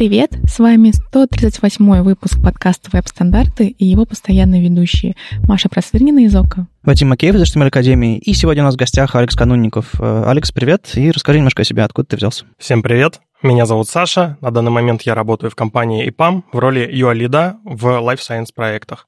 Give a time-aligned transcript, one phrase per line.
[0.00, 0.30] привет!
[0.48, 5.14] С вами 138 выпуск подкаста «Веб-стандарты» и его постоянные ведущие
[5.46, 6.68] Маша Просвирнина из ОКО.
[6.84, 8.16] Вадим Макеев из HTML Академии.
[8.16, 10.00] И сегодня у нас в гостях Алекс Канунников.
[10.00, 12.46] Э, Алекс, привет, и расскажи немножко о себе, откуда ты взялся.
[12.56, 14.38] Всем привет, меня зовут Саша.
[14.40, 19.06] На данный момент я работаю в компании IPAM в роли UI-лида в Life Science проектах.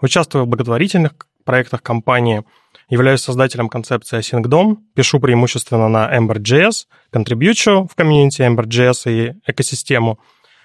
[0.00, 1.12] Участвую в благотворительных
[1.44, 2.44] проектах компании–
[2.90, 10.18] являюсь создателем концепции AsyncDom, пишу преимущественно на Ember.js, контрибьючу в комьюнити Ember.js и экосистему,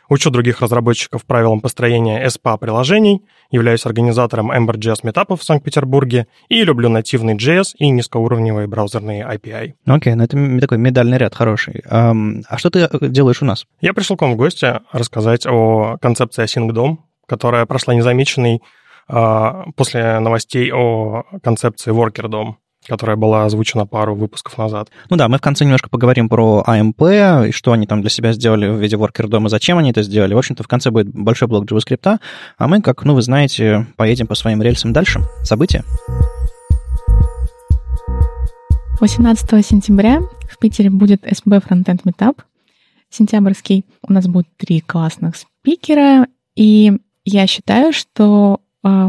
[0.09, 3.21] учу других разработчиков правилам построения SPA-приложений,
[3.51, 9.73] являюсь организатором Ember.js метапов в Санкт-Петербурге и люблю нативный JS и низкоуровневые браузерные API.
[9.85, 11.83] Окей, okay, ну это такой медальный ряд хороший.
[11.89, 12.13] А,
[12.47, 13.65] а что ты делаешь у нас?
[13.81, 16.97] Я пришел к вам в гости рассказать о концепции AsyncDom,
[17.27, 18.61] которая прошла незамеченной
[19.07, 22.55] после новостей о концепции Worker DOM
[22.87, 24.89] которая была озвучена пару выпусков назад.
[25.09, 28.31] Ну да, мы в конце немножко поговорим про AMP, и что они там для себя
[28.33, 30.33] сделали в виде Worker DOM, и зачем они это сделали.
[30.33, 32.19] В общем-то, в конце будет большой блок JavaScript,
[32.57, 35.21] а мы, как, ну, вы знаете, поедем по своим рельсам дальше.
[35.43, 35.83] События.
[38.99, 42.39] 18 сентября в Питере будет SB Frontend Meetup.
[43.09, 43.85] Сентябрьский.
[44.07, 46.93] У нас будет три классных спикера, и
[47.23, 48.64] я считаю, что а,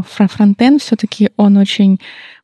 [0.07, 1.99] фронтенд все-таки он очень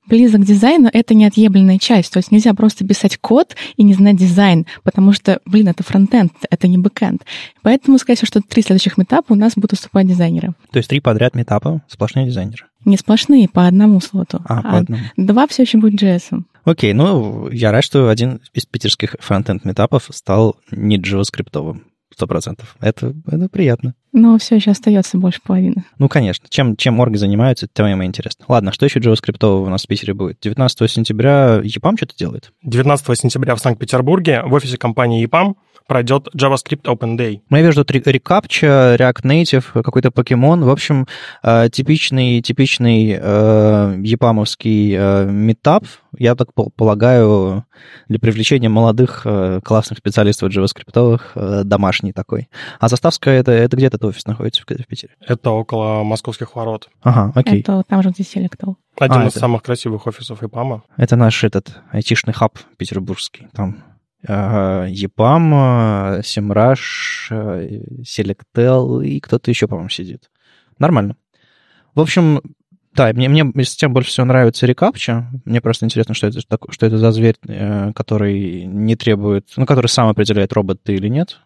[0.08, 2.12] близок к дизайну, это неотъемлемая часть.
[2.12, 6.34] То есть нельзя просто писать код и не знать дизайн, потому что, блин, это фронтенд,
[6.50, 7.24] это не бэкенд.
[7.62, 10.54] Поэтому, скорее всего, что три следующих метапа у нас будут выступать дизайнеры.
[10.72, 12.66] То есть три подряд метапа, сплошные дизайнеры?
[12.86, 14.42] Не сплошные, по одному слоту.
[14.46, 15.04] А, по а одному.
[15.16, 16.44] Два все еще будет JS.
[16.66, 21.82] Окей, ну, я рад, что один из питерских фронтенд метапов стал не JavaScript
[22.14, 22.76] сто процентов.
[22.80, 23.96] Это, это приятно.
[24.14, 25.84] Но все еще остается больше половины.
[25.98, 26.48] Ну, конечно.
[26.50, 28.46] Чем, чем орги занимаются, тем им интересно.
[28.48, 30.38] Ладно, что еще JavaScript у нас в Питере будет?
[30.42, 32.54] 19 сентября EPAM что-то делает?
[32.62, 35.56] 19 сентября в Санкт-Петербурге в офисе компании EPAM
[35.88, 37.42] пройдет JavaScript Open Day.
[37.50, 40.64] Ну, я вижу тут Recaptcha, React Native, какой-то покемон.
[40.64, 41.08] В общем,
[41.44, 45.86] э, типичный, типичный э, епамовский э, метап,
[46.18, 47.66] я так полагаю,
[48.08, 49.26] для привлечения молодых
[49.64, 52.50] классных специалистов JavaScript, домашний такой.
[52.80, 55.16] А Заставская, это, это где этот офис находится в, в Питере?
[55.20, 56.90] Это около московских ворот.
[57.02, 57.62] Ага, окей.
[57.62, 58.78] Это там же, где Селектол.
[59.00, 59.40] Один а, из это...
[59.40, 60.84] самых красивых офисов ИПАМа.
[60.98, 63.48] Это наш этот айтишный хаб петербургский.
[63.54, 63.84] Там
[64.26, 67.30] EPAM, Semrush,
[68.02, 70.30] Selectel и кто-то еще, по-моему, сидит.
[70.80, 71.18] Нормально.
[71.94, 72.42] В общем,
[72.96, 75.30] да, мне, мне с тем больше всего нравится рекапча.
[75.46, 79.88] Мне просто интересно, что это, что это за зверь, э, который не требует, ну, который
[79.88, 81.40] сам определяет, робот ты или нет.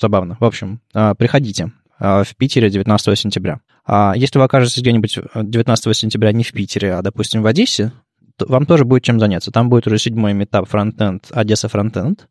[0.00, 0.36] Забавно.
[0.40, 3.60] В общем, а, приходите а, в Питере 19 сентября.
[3.86, 7.92] А если вы окажетесь где-нибудь 19 сентября не в Питере, а, допустим, в Одессе,
[8.38, 9.50] вам тоже будет чем заняться.
[9.50, 12.28] Там будет уже седьмой метап фронтенд, Одесса фронтенд,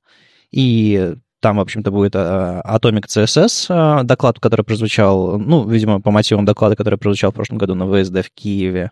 [0.51, 6.11] и там, в общем-то, будет э, Atomic CSS, э, доклад, который прозвучал, ну, видимо, по
[6.11, 8.91] мотивам доклада, который прозвучал в прошлом году на ВСД в Киеве.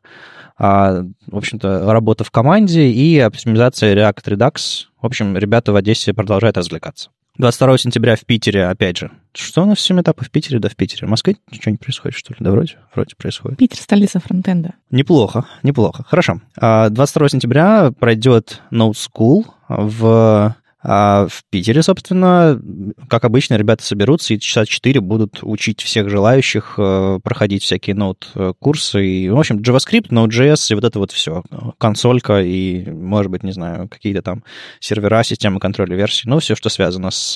[0.58, 4.86] В общем-то, работа в команде и оптимизация React Redux.
[5.00, 7.10] В общем, ребята в Одессе продолжают развлекаться.
[7.38, 9.12] 22 сентября в Питере, опять же.
[9.34, 11.06] Что у нас все этапы в Питере, да в Питере?
[11.06, 12.38] В Москве ничего не происходит, что ли?
[12.40, 13.60] Да вроде, вроде происходит.
[13.60, 14.74] Питер— столица фронтенда.
[14.90, 16.04] Неплохо, неплохо.
[16.08, 16.42] Хорошо.
[16.56, 22.62] 22 а сентября пройдет Node School в а в Питере, собственно,
[23.10, 29.06] как обычно, ребята соберутся и часа 4 будут учить всех желающих э, проходить всякие ноут-курсы.
[29.06, 31.44] И, в общем, JavaScript, Node.js и вот это вот все.
[31.80, 34.44] Консолька и, может быть, не знаю, какие-то там
[34.80, 36.30] сервера, системы контроля версий.
[36.30, 37.34] Ну, все, что связано с,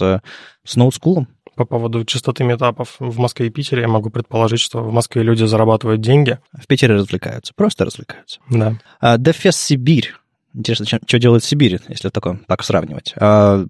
[0.63, 1.25] с Node School.
[1.55, 5.43] По поводу частоты метапов в Москве и Питере, я могу предположить, что в Москве люди
[5.43, 6.37] зарабатывают деньги.
[6.53, 8.39] В Питере развлекаются, просто развлекаются.
[8.49, 8.77] Да.
[9.01, 10.13] DevFest Сибирь
[10.53, 13.13] Интересно, что, что делает Сибирь, если такое, так сравнивать.
[13.17, 13.67] 23-25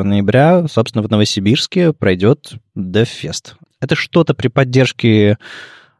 [0.00, 3.54] а ноября, собственно, в Новосибирске пройдет DevFest.
[3.80, 5.38] Это что-то при поддержке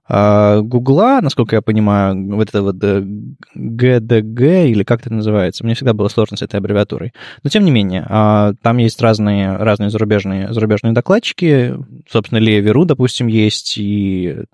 [0.08, 5.64] а, Гугла, насколько я понимаю, вот это вот GDG, э, или как это называется.
[5.64, 7.12] Мне всегда было сложно с этой аббревиатурой.
[7.42, 11.74] Но тем не менее, а, там есть разные, разные зарубежные, зарубежные докладчики.
[12.08, 14.44] Собственно, Лея Веру, допустим, есть, и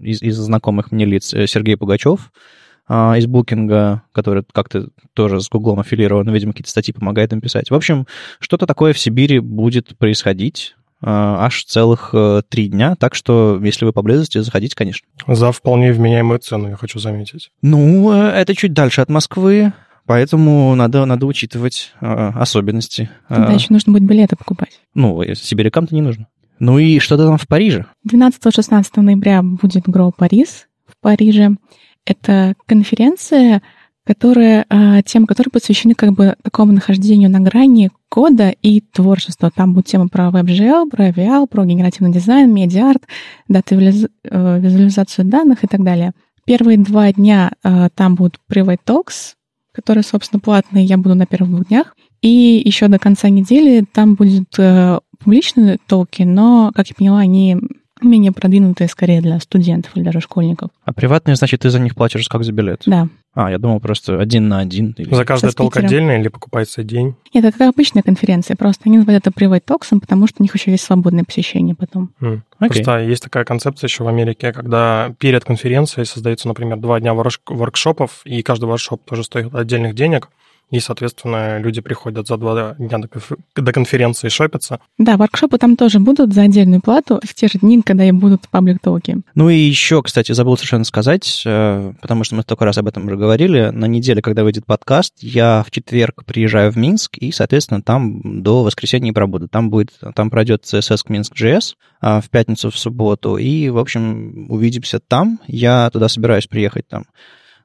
[0.00, 2.32] из, из знакомых мне лиц э, Сергей Пугачев,
[2.86, 7.70] а, из букинга, который как-то тоже с Гуглом аффилирован, видимо, какие-то статьи помогает им писать.
[7.70, 8.06] В общем,
[8.40, 10.74] что-то такое в Сибири будет происходить
[11.06, 15.06] а, аж целых э, три дня, так что, если вы поблизости, заходите, конечно.
[15.26, 17.50] За вполне вменяемую цену, я хочу заметить.
[17.60, 19.74] Ну, э, это чуть дальше от Москвы,
[20.06, 23.10] поэтому надо, надо учитывать э, особенности.
[23.28, 24.80] Тогда еще нужно будет билеты покупать.
[24.94, 26.26] Ну, сибирякам-то не нужно.
[26.58, 27.84] Ну и что-то там в Париже?
[28.10, 31.56] 12-16 ноября будет Grow Парис в Париже.
[32.06, 33.62] Это конференция,
[34.04, 39.50] которая, а, темы которой посвящены как бы такому нахождению на грани кода и творчество.
[39.54, 43.02] Там будет тема про WebGL, про AVL, про генеративный дизайн, медиарт,
[43.48, 46.12] дата э, визуализацию данных и так далее.
[46.44, 49.34] Первые два дня э, там будут Private Talks,
[49.72, 51.96] которые, собственно, платные, я буду на первых двух днях.
[52.20, 57.58] И еще до конца недели там будут э, публичные толки, но, как я поняла, они
[58.04, 60.70] менее продвинутые скорее для студентов или даже школьников.
[60.84, 62.82] А приватные, значит, ты за них платишь как за билет?
[62.86, 63.08] Да.
[63.34, 64.94] А, я думал просто один на один.
[64.96, 65.12] Или...
[65.12, 67.16] За каждый толк отдельно или покупается день?
[67.32, 70.54] Нет, это как обычная конференция, просто они называют это private talks, потому что у них
[70.54, 72.10] еще есть свободное посещение потом.
[72.20, 72.42] Mm.
[72.60, 72.68] Okay.
[72.68, 78.20] Просто есть такая концепция еще в Америке, когда перед конференцией создается, например, два дня воркшопов,
[78.24, 80.28] и каждый воркшоп тоже стоит отдельных денег,
[80.70, 82.98] и, соответственно, люди приходят за два дня
[83.54, 84.80] до конференции шопятся.
[84.98, 88.48] Да, воркшопы там тоже будут за отдельную плату в те же дни, когда и будут
[88.48, 89.18] паблик-толки.
[89.34, 93.06] Ну и еще, кстати, забыл совершенно сказать, э, потому что мы столько раз об этом
[93.06, 97.82] уже говорили, на неделе, когда выйдет подкаст, я в четверг приезжаю в Минск, и, соответственно,
[97.82, 99.48] там до воскресенья пробуду.
[99.48, 104.98] Там будет, там пройдет CSS Минск.js а, в пятницу, в субботу, и, в общем, увидимся
[104.98, 105.40] там.
[105.46, 107.04] Я туда собираюсь приехать там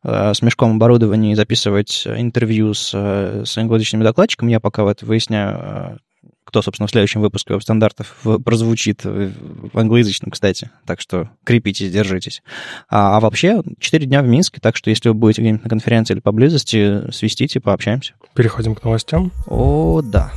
[0.03, 4.51] с мешком оборудования и записывать интервью с, э, с англоязычными докладчиками.
[4.51, 5.97] Я пока вот выясняю, э,
[6.45, 10.71] кто, собственно, в следующем выпуске веб-стандартов прозвучит в англоязычном, кстати.
[10.85, 12.41] Так что крепитесь, держитесь.
[12.89, 16.13] А, а вообще, 4 дня в Минске, так что если вы будете где-нибудь на конференции
[16.15, 18.13] или поблизости, свистите, пообщаемся.
[18.33, 19.31] Переходим к новостям.
[19.45, 20.31] О, да.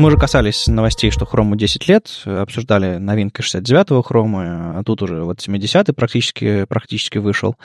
[0.00, 5.22] Мы уже касались новостей, что Хрому 10 лет, обсуждали новинки 69-го Хрома, а тут уже
[5.22, 7.56] вот 70-й практически, практически вышел,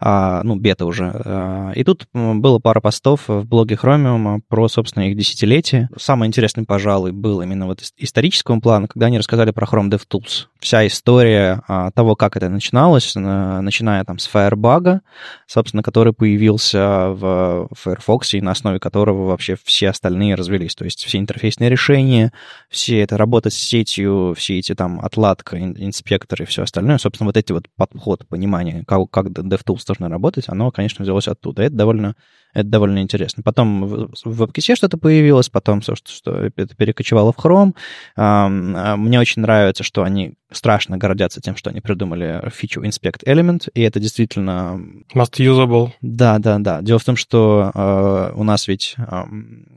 [0.00, 1.12] а, ну, бета уже.
[1.14, 5.88] А, и тут было пара постов в блоге Chromium про, собственно, их десятилетие.
[5.96, 10.46] Самое интересное, пожалуй, был именно вот исторического плана, когда они рассказали про Chrome DevTools.
[10.58, 14.98] Вся история а, того, как это начиналось, начиная там с Firebug,
[15.46, 20.74] собственно, который появился в Firefox, и на основе которого вообще все остальные развелись.
[20.74, 22.32] То есть все интерфейсные решения решения,
[22.68, 27.36] все это работа с сетью, все эти там отладка, инспекторы и все остальное, собственно, вот
[27.36, 31.62] эти вот подход, понимание, как, как DevTools должны работать, оно, конечно, взялось оттуда.
[31.62, 32.16] Это довольно,
[32.52, 33.42] это довольно интересно.
[33.42, 37.74] Потом в, WebKit что-то появилось, потом все, что, что это перекочевало в Chrome.
[38.16, 43.68] А, мне очень нравится, что они страшно гордятся тем, что они придумали фичу Inspect Element,
[43.74, 44.80] и это действительно...
[45.14, 45.90] Must usable.
[46.00, 46.80] Да, да, да.
[46.82, 49.22] Дело в том, что э, у нас ведь э,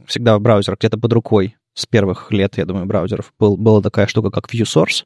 [0.07, 4.31] всегда браузер где-то под рукой с первых лет, я думаю, браузеров был, была такая штука,
[4.31, 5.03] как ViewSource,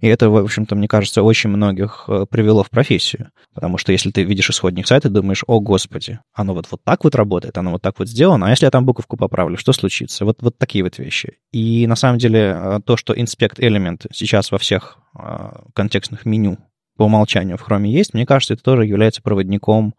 [0.00, 3.30] и это, в общем-то, мне кажется, очень многих э, привело в профессию.
[3.52, 7.16] Потому что если ты видишь исходник сайта, думаешь, о, господи, оно вот, вот так вот
[7.16, 10.24] работает, оно вот так вот сделано, а если я там буковку поправлю, что случится?
[10.24, 11.38] Вот, вот такие вот вещи.
[11.52, 16.58] И на самом деле э, то, что Inspect Element сейчас во всех э, контекстных меню
[16.96, 19.94] по умолчанию в Chrome есть, мне кажется, это тоже является проводником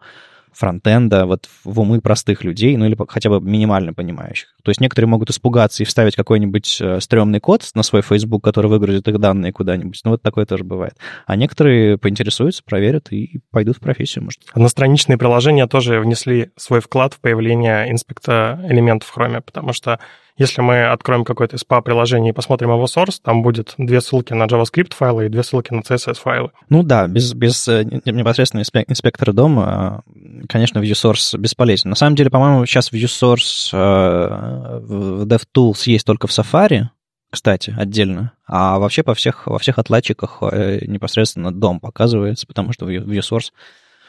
[0.54, 4.50] фронтенда вот в умы простых людей, ну или хотя бы минимально понимающих.
[4.64, 8.68] То есть некоторые могут испугаться и вставить какой-нибудь э, стрёмный код на свой Facebook, который
[8.68, 10.00] выгрузит их данные куда-нибудь.
[10.04, 10.96] Ну вот такое тоже бывает.
[11.26, 14.42] А некоторые поинтересуются, проверят и пойдут в профессию, может.
[14.54, 20.00] Одностраничные приложения тоже внесли свой вклад в появление инспекта элементов в Chrome, потому что
[20.40, 24.96] если мы откроем какое-то SPA-приложение и посмотрим его source, там будет две ссылки на JavaScript
[24.96, 26.52] файлы и две ссылки на CSS файлы.
[26.70, 30.04] Ну да, без, без э, непосредственно инспектора дома,
[30.48, 31.90] конечно, ViewSource бесполезен.
[31.90, 36.86] На самом деле, по-моему, сейчас ViewSource э, в DevTools есть только в Safari,
[37.30, 38.32] кстати, отдельно.
[38.48, 43.52] А вообще по всех, во всех отладчиках э, непосредственно дом показывается, потому что ViewSource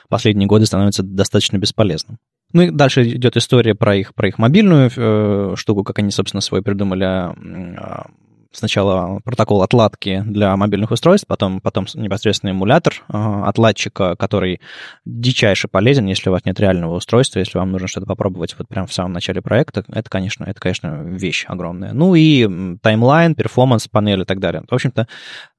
[0.08, 2.18] последние годы становится достаточно бесполезным.
[2.52, 6.40] Ну и дальше идет история про их, про их мобильную э, штуку, как они, собственно,
[6.40, 7.30] свой придумали
[7.76, 8.02] э,
[8.52, 14.60] сначала протокол отладки для мобильных устройств, потом, потом непосредственно эмулятор э, отладчика, который
[15.04, 18.86] дичайше полезен, если у вас нет реального устройства, если вам нужно что-то попробовать вот прямо
[18.86, 21.92] в самом начале проекта, это, конечно, это, конечно, вещь огромная.
[21.92, 24.64] Ну и timeline, performance панель и так далее.
[24.68, 25.06] В общем-то,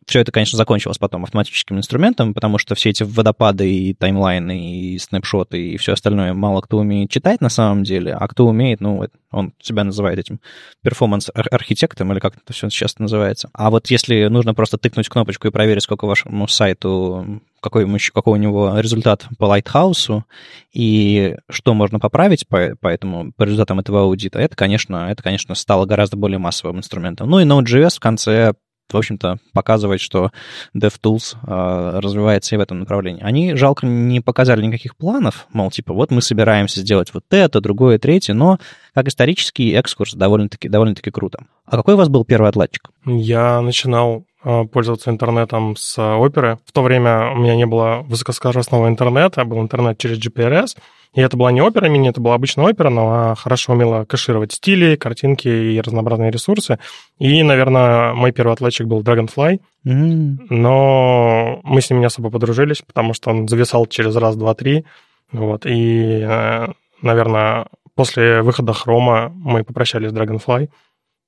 [0.07, 4.97] все это, конечно, закончилось потом автоматическим инструментом, потому что все эти водопады и таймлайны, и
[4.97, 9.05] снапшоты, и все остальное мало кто умеет читать на самом деле, а кто умеет, ну,
[9.31, 10.39] он себя называет этим
[10.83, 13.49] перформанс-архитектом, или как это все сейчас называется.
[13.53, 18.41] А вот если нужно просто тыкнуть кнопочку и проверить, сколько вашему сайту, какой, какой у
[18.41, 20.25] него результат по лайтхаусу,
[20.73, 25.53] и что можно поправить по, по, этому, по результатам этого аудита, это, конечно, это, конечно,
[25.55, 27.29] стало гораздо более массовым инструментом.
[27.29, 28.53] Ну и Node.js в конце
[28.93, 30.31] в общем-то, показывает, что
[30.75, 33.23] DevTools э, развивается и в этом направлении.
[33.23, 37.99] Они, жалко, не показали никаких планов, мол, типа, вот мы собираемся сделать вот это, другое,
[37.99, 38.59] третье, но
[38.93, 41.45] как исторический экскурс довольно-таки довольно круто.
[41.65, 42.89] А какой у вас был первый отладчик?
[43.05, 46.59] Я начинал пользоваться интернетом с оперы.
[46.65, 50.77] В то время у меня не было высокоскоростного интернета, был интернет через GPRS,
[51.13, 54.53] и это была не опера мини, это была обычная опера, но она хорошо умела кэшировать
[54.53, 56.79] стили, картинки и разнообразные ресурсы.
[57.19, 60.37] И, наверное, мой первый отладчик был Dragonfly, mm-hmm.
[60.49, 64.85] но мы с ним не особо подружились, потому что он зависал через раз, два, три.
[65.33, 66.67] Вот, и, э,
[67.01, 70.69] наверное, после выхода Хрома мы попрощались с Dragonfly.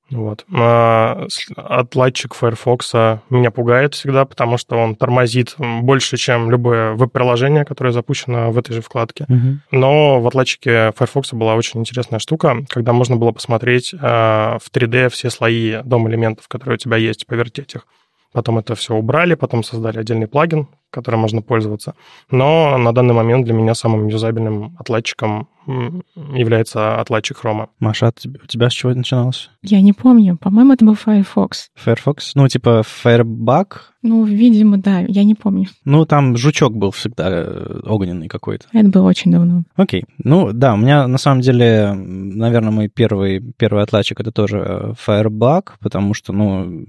[0.10, 0.46] Вот.
[0.54, 2.94] А отладчик Firefox
[3.30, 8.74] меня пугает всегда, потому что он тормозит больше, чем любое веб-приложение, которое запущено в этой
[8.74, 9.26] же вкладке.
[9.28, 9.60] Угу.
[9.72, 15.10] Но в отладчике Firefox была очень интересная штука, когда можно было посмотреть а, в 3D
[15.10, 17.88] все слои дом элементов, которые у тебя есть, повертеть их.
[18.34, 21.94] Потом это все убрали, потом создали отдельный плагин, которым можно пользоваться.
[22.32, 27.70] Но на данный момент для меня самым юзабельным отладчиком является отладчик Chrome.
[27.80, 29.50] Маша, у тебя с чего начиналось?
[29.62, 30.38] Я не помню.
[30.38, 31.70] По-моему, это был Firefox.
[31.76, 32.34] Firefox?
[32.36, 33.78] Ну, типа Firebug?
[34.02, 35.00] Ну, видимо, да.
[35.08, 35.68] Я не помню.
[35.86, 38.66] Ну, там жучок был всегда э, огненный какой-то.
[38.74, 39.64] Это было очень давно.
[39.76, 40.06] Окей.
[40.18, 44.94] Ну, да, у меня на самом деле, наверное, мой первый, первый отладчик это тоже э,
[45.08, 46.86] Firebug, потому что, ну, а,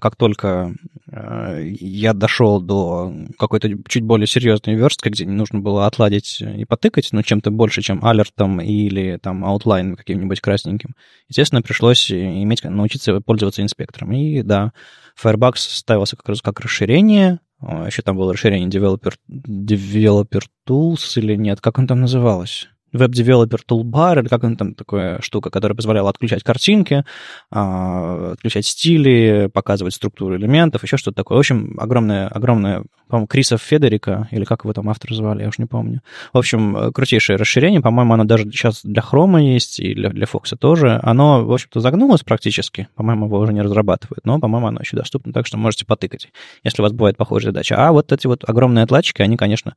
[0.00, 0.74] как только
[1.10, 6.64] а, я дошел до какой-то чуть более серьезной верстки, где не нужно было отладить и
[6.64, 10.94] потыкать, но чем-то больше, чем алертом или там outline каким-нибудь красненьким,
[11.28, 14.12] естественно, пришлось иметь, научиться пользоваться инспектором.
[14.12, 14.72] И да,
[15.20, 21.34] Firebug ставился как раз как расширение, а, еще там было расширение Developer, Developer Tools или
[21.34, 22.68] нет, как он там называлось?
[22.94, 27.04] Web Developer Toolbar, или как он там такая штука, которая позволяла отключать картинки,
[27.50, 31.36] а, отключать стили, показывать структуру элементов, еще что-то такое.
[31.36, 35.58] В общем, огромное, огромное, по-моему, Криса Федерика, или как его там автор звали, я уж
[35.58, 36.00] не помню.
[36.32, 40.56] В общем, крутейшее расширение, по-моему, оно даже сейчас для Chrome есть, и для, для Fox
[40.56, 41.00] тоже.
[41.02, 45.32] Оно, в общем-то, загнулось практически, по-моему, его уже не разрабатывают, но, по-моему, оно еще доступно,
[45.32, 46.28] так что можете потыкать,
[46.62, 47.76] если у вас бывает похожая задача.
[47.76, 49.74] А вот эти вот огромные отладчики, они, конечно,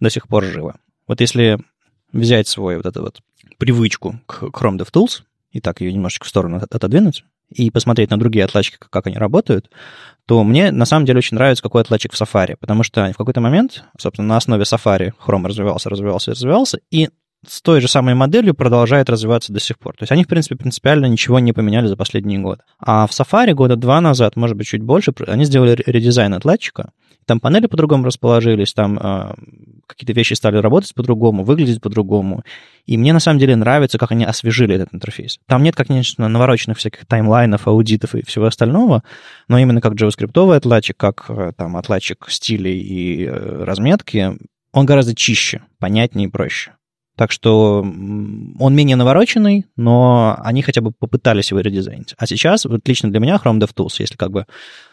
[0.00, 0.74] до сих пор живы.
[1.06, 1.58] Вот если
[2.12, 3.20] взять свою вот эту вот
[3.58, 8.44] привычку к Chrome DevTools и так ее немножечко в сторону отодвинуть и посмотреть на другие
[8.44, 9.70] отладчики, как они работают,
[10.26, 13.40] то мне на самом деле очень нравится какой отладчик в Safari, потому что в какой-то
[13.40, 17.10] момент, собственно, на основе Safari Chrome развивался, развивался, развивался, и
[17.46, 19.94] с той же самой моделью продолжает развиваться до сих пор.
[19.96, 22.62] То есть они, в принципе, принципиально ничего не поменяли за последние годы.
[22.78, 26.90] А в Safari года два назад, может быть, чуть больше, они сделали редизайн отладчика,
[27.26, 29.34] там панели по-другому расположились, там э,
[29.86, 32.44] какие-то вещи стали работать по-другому, выглядеть по-другому.
[32.86, 35.38] И мне на самом деле нравится, как они освежили этот интерфейс.
[35.46, 39.02] Там нет, как, конечно, навороченных всяких таймлайнов, аудитов и всего остального,
[39.48, 44.38] но именно как JavaScript отладчик, как э, там отладчик стилей и э, разметки,
[44.72, 46.72] он гораздо чище, понятнее и проще.
[47.16, 52.14] Так что он менее навороченный, но они хотя бы попытались его редизайнить.
[52.18, 54.46] А сейчас, вот лично для меня Chrome DevTools, если как бы,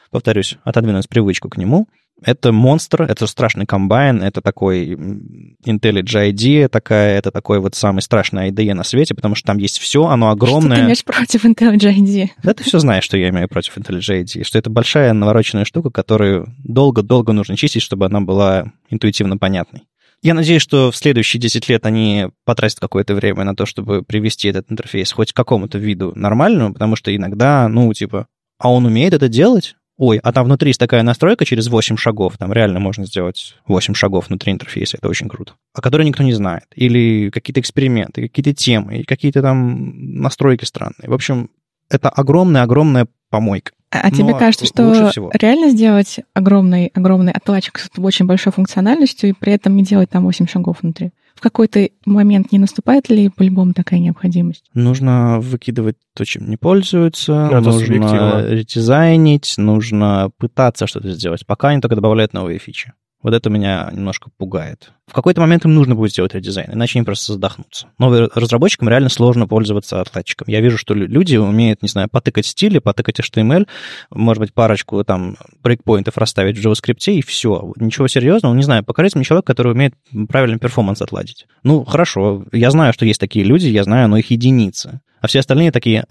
[0.09, 1.87] повторюсь, отодвинуть привычку к нему,
[2.21, 8.49] это монстр, это страшный комбайн, это такой IntelliJ IDEA такая, это такой вот самый страшный
[8.49, 10.75] IDE на свете, потому что там есть все, оно огромное.
[10.75, 12.27] Что ты имеешь против IntelliJ IDEA?
[12.43, 15.89] Да ты все знаешь, что я имею против IntelliJ IDEA, что это большая навороченная штука,
[15.89, 19.83] которую долго-долго нужно чистить, чтобы она была интуитивно понятной.
[20.23, 24.47] Я надеюсь, что в следующие 10 лет они потратят какое-то время на то, чтобы привести
[24.47, 28.27] этот интерфейс хоть к какому-то виду нормальному, потому что иногда, ну, типа,
[28.57, 29.75] а он умеет это делать?
[29.97, 33.93] ой, а там внутри есть такая настройка через 8 шагов, там реально можно сделать 8
[33.93, 36.65] шагов внутри интерфейса, это очень круто, о которой никто не знает.
[36.75, 41.09] Или какие-то эксперименты, какие-то темы, какие-то там настройки странные.
[41.09, 41.49] В общем,
[41.89, 43.73] это огромная-огромная помойка.
[43.93, 49.33] А, а тебе кажется, что реально сделать огромный, огромный отладчик с очень большой функциональностью и
[49.33, 51.11] при этом не делать там 8 шагов внутри?
[51.35, 54.65] В какой-то момент не наступает ли по-любому такая необходимость?
[54.73, 61.81] Нужно выкидывать то, чем не пользуются, ну, нужно редизайнить, нужно пытаться что-то сделать, пока они
[61.81, 62.93] только добавляют новые фичи.
[63.23, 64.91] Вот это меня немножко пугает.
[65.07, 67.87] В какой-то момент им нужно будет сделать редизайн, иначе они просто задохнутся.
[67.97, 70.47] Но разработчикам реально сложно пользоваться отладчиком.
[70.49, 73.67] Я вижу, что люди умеют, не знаю, потыкать стили, потыкать HTML,
[74.11, 77.73] может быть, парочку там брейкпоинтов расставить в JavaScript, и все.
[77.77, 78.53] Ничего серьезного.
[78.53, 79.93] Не знаю, покажите мне человека, который умеет
[80.29, 81.47] правильный перформанс отладить.
[81.63, 85.01] Ну, хорошо, я знаю, что есть такие люди, я знаю, но их единицы.
[85.21, 86.05] А все остальные такие,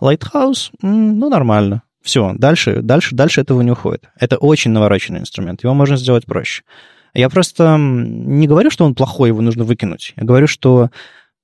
[0.00, 1.82] Lighthouse, ну, нормально.
[2.02, 4.08] Все, дальше, дальше, дальше этого не уходит.
[4.18, 6.62] Это очень навороченный инструмент, его можно сделать проще.
[7.14, 10.12] Я просто не говорю, что он плохой, его нужно выкинуть.
[10.16, 10.90] Я говорю, что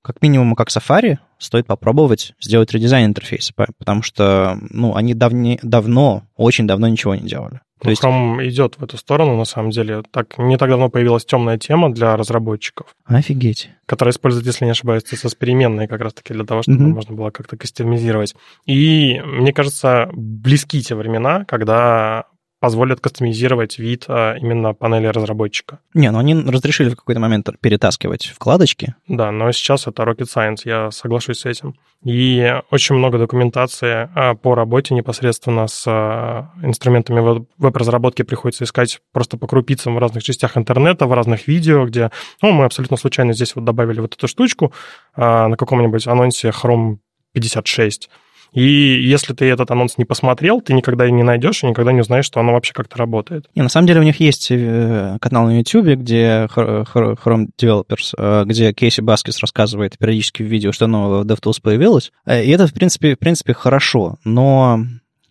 [0.05, 6.23] как минимум, как Safari, стоит попробовать сделать редизайн интерфейса, потому что, ну, они давне, давно,
[6.35, 7.61] очень давно ничего не делали.
[7.81, 8.03] То есть...
[8.03, 10.03] Chrome идет в эту сторону, на самом деле.
[10.11, 12.87] Так, не так давно появилась темная тема для разработчиков.
[13.05, 13.69] Офигеть.
[13.85, 16.93] Которая использует, если не ошибаюсь, CSS переменные как раз-таки для того, чтобы mm-hmm.
[16.93, 18.35] можно было как-то кастомизировать.
[18.65, 22.25] И, мне кажется, близки те времена, когда
[22.59, 25.79] позволят кастомизировать вид а, именно панели разработчика.
[25.93, 28.95] Не, ну они разрешили в какой-то момент перетаскивать вкладочки.
[29.07, 31.75] Да, но сейчас это rocket science, я соглашусь с этим.
[32.03, 39.37] И очень много документации а, по работе непосредственно с а, инструментами веб-разработки приходится искать просто
[39.37, 43.55] по крупицам в разных частях интернета, в разных видео, где, ну, мы абсолютно случайно здесь
[43.55, 44.73] вот добавили вот эту штучку
[45.15, 46.97] на каком-нибудь анонсе Chrome
[47.33, 48.09] 56,
[48.55, 51.99] и если ты этот анонс не посмотрел, ты никогда и не найдешь, и никогда не
[51.99, 53.49] узнаешь, что оно вообще как-то работает.
[53.53, 58.45] И на самом деле у них есть э, канал на YouTube, где Chrome Developers, э,
[58.45, 62.13] где Кейси Баскис рассказывает периодически в видео, что нового в DevTools появилось.
[62.25, 64.15] Э, и это, в принципе, в принципе хорошо.
[64.23, 64.79] Но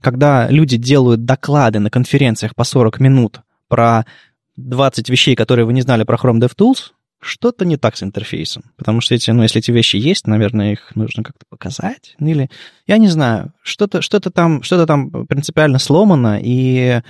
[0.02, 4.04] когда люди делают доклады на конференциях по 40 минут про
[4.56, 6.92] 20 вещей, которые вы не знали про Chrome DevTools,
[7.24, 8.64] что-то не так с интерфейсом.
[8.76, 12.14] Потому что эти, ну, если эти вещи есть, наверное, их нужно как-то показать.
[12.18, 12.50] Ну, или,
[12.86, 17.00] я не знаю, что-то что там, что там принципиально сломано, и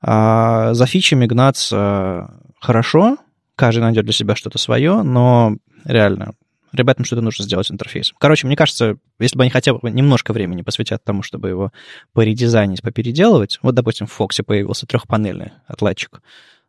[0.00, 3.18] а, за фичами гнаться хорошо,
[3.56, 6.34] каждый найдет для себя что-то свое, но реально,
[6.72, 8.16] ребятам что-то нужно сделать с интерфейсом.
[8.18, 11.72] Короче, мне кажется, если бы они хотя бы немножко времени посвятят тому, чтобы его
[12.12, 16.20] поредизайнить, попеределывать, вот, допустим, в Фоксе появился трехпанельный отладчик,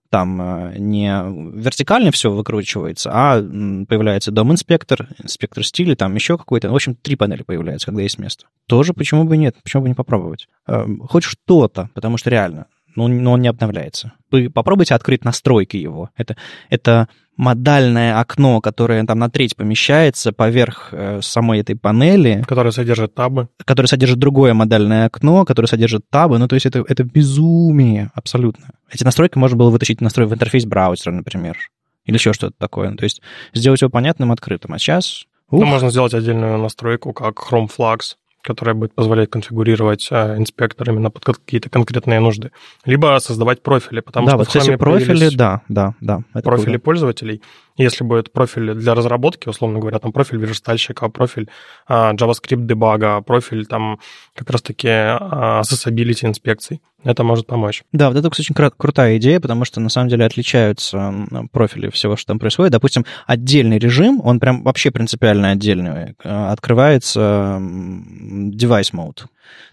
[0.10, 1.12] там э, не
[1.54, 6.70] вертикально все выкручивается, а появляется дом-инспектор, инспектор стиля, там еще какой-то.
[6.70, 8.46] В общем, три панели появляются, когда есть место.
[8.68, 10.48] Тоже почему бы нет, почему бы не попробовать?
[10.68, 14.14] Э, хоть что-то, потому что реально, ну, но он не обновляется.
[14.32, 16.10] Вы попробуйте открыть настройки его.
[16.16, 16.38] Это,
[16.70, 22.44] это модальное окно, которое там на треть помещается поверх э, самой этой панели.
[22.48, 23.50] Которое содержит табы.
[23.64, 26.38] Которое содержит другое модальное окно, которое содержит табы.
[26.38, 28.72] Ну, то есть это, это безумие абсолютно.
[28.90, 31.58] Эти настройки можно было вытащить настрой в интерфейс браузера, например.
[32.06, 32.92] Или еще что-то такое.
[32.92, 33.22] Ну, то есть
[33.54, 34.74] сделать его понятным, открытым.
[34.74, 35.26] А сейчас...
[35.52, 35.60] Ух.
[35.60, 38.16] Ну, можно сделать отдельную настройку, как Chrome Flux,
[38.46, 42.52] которая будет позволять конфигурировать а, инспектор именно под какие-то конкретные нужды.
[42.86, 46.22] Либо создавать профили, потому да, что вот, кстати, профили, да, да, да.
[46.42, 46.80] профили круто.
[46.80, 47.42] пользователей.
[47.78, 51.50] Если будет профиль для разработки, условно говоря, там профиль верстальщика, профиль
[51.88, 54.00] а, JavaScript дебага, профиль там
[54.34, 57.84] как раз-таки а, accessibility инспекций, это может помочь.
[57.92, 61.14] Да, вот это, кстати, очень крутая идея, потому что на самом деле отличаются
[61.52, 62.72] профили всего, что там происходит.
[62.72, 66.16] Допустим, отдельный режим, он прям вообще принципиально отдельный.
[66.24, 69.26] Э, открывается device mode.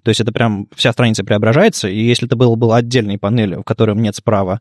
[0.03, 3.63] То есть это прям вся страница преображается, и если это был, был отдельный панель, в
[3.63, 4.61] котором нет справа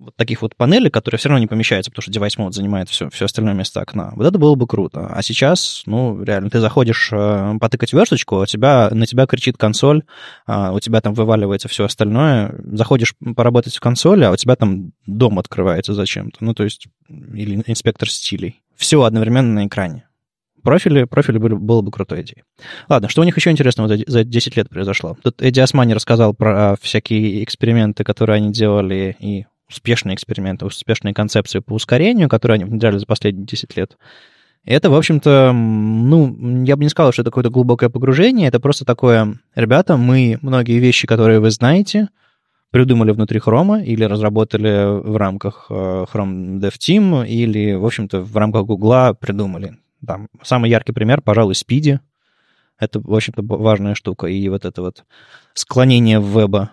[0.00, 3.10] вот таких вот панелей, которые все равно не помещаются, потому что девайс мод занимает все,
[3.10, 4.12] все остальное место окна.
[4.16, 5.06] Вот это было бы круто.
[5.06, 10.02] А сейчас, ну, реально, ты заходишь э, потыкать версточку, у тебя, на тебя кричит консоль,
[10.46, 12.54] э, у тебя там вываливается все остальное.
[12.72, 16.38] Заходишь поработать в консоли, а у тебя там дом открывается зачем-то.
[16.42, 18.62] Ну, то есть, или инспектор стилей.
[18.76, 20.06] Все одновременно на экране.
[20.62, 22.44] Профили, профили были, было бы крутой идеей.
[22.88, 25.16] Ладно, что у них еще интересного за, за 10 лет произошло?
[25.22, 31.60] Тут Эдди Османи рассказал про всякие эксперименты, которые они делали, и успешные эксперименты, успешные концепции
[31.60, 33.96] по ускорению, которые они внедряли за последние 10 лет.
[34.64, 38.84] Это, в общем-то, ну, я бы не сказал, что это какое-то глубокое погружение, это просто
[38.84, 42.08] такое, ребята, мы многие вещи, которые вы знаете,
[42.70, 48.36] придумали внутри Chrome или разработали в рамках э, Chrome Dev Team или, в общем-то, в
[48.36, 49.78] рамках Google придумали.
[50.06, 51.98] Там самый яркий пример, пожалуй, Speedy.
[52.78, 54.26] Это, в общем-то, важная штука.
[54.26, 55.04] И вот это вот
[55.54, 56.70] склонение веба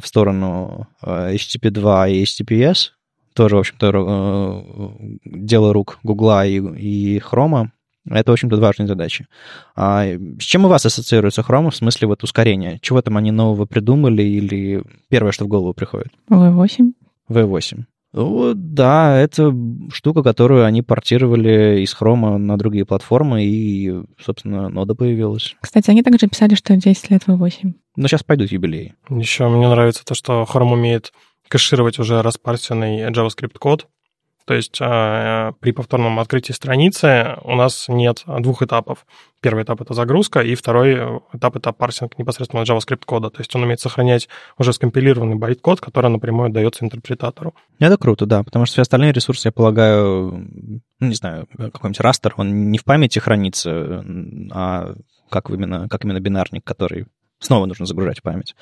[0.00, 2.90] в сторону а, HTTP 2 и HTTPS,
[3.34, 7.72] тоже, в общем-то, э, дело рук Гугла и, и Хрома.
[8.08, 9.26] Это, в общем-то, важные задачи.
[9.74, 12.78] А с чем у вас ассоциируется Chrome в смысле вот ускорения?
[12.80, 16.12] Чего там они нового придумали или первое, что в голову приходит?
[16.30, 16.92] V8.
[17.30, 17.84] V8.
[18.14, 19.52] Ну, да, это
[19.92, 23.92] штука, которую они портировали из Chrome на другие платформы, и,
[24.24, 25.56] собственно, нода появилась.
[25.60, 27.72] Кстати, они также писали, что 10 лет V8.
[27.96, 28.94] Но сейчас пойдут юбилеи.
[29.10, 31.12] Еще мне нравится то, что Chrome умеет
[31.48, 33.88] кэшировать уже распарсенный JavaScript код.
[34.46, 39.06] То есть а, при повторном открытии страницы у нас нет двух этапов.
[39.40, 43.30] Первый этап— это загрузка, и второй этап— это парсинг непосредственно JavaScript кода.
[43.30, 44.28] То есть он умеет сохранять
[44.58, 47.54] уже скомпилированный байт-код, который напрямую дается интерпретатору.
[47.78, 50.46] Это круто, да, потому что все остальные ресурсы, я полагаю,
[51.00, 54.04] ну, не знаю, какой-нибудь растер, он не в памяти хранится,
[54.52, 54.94] а
[55.30, 57.06] как именно, как именно бинарник, который
[57.38, 58.54] снова нужно загружать в память.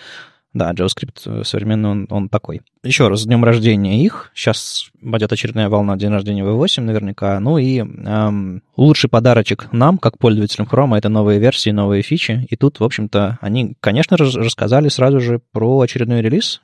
[0.54, 2.60] Да, JavaScript современный, он, он такой.
[2.84, 4.30] Еще раз, с днем рождения их.
[4.34, 7.40] Сейчас пойдет очередная волна день рождения V8 наверняка.
[7.40, 12.46] Ну и эм, лучший подарочек нам, как пользователям Chrome, это новые версии, новые фичи.
[12.50, 16.60] И тут, в общем-то, они, конечно, рассказали сразу же про очередной релиз.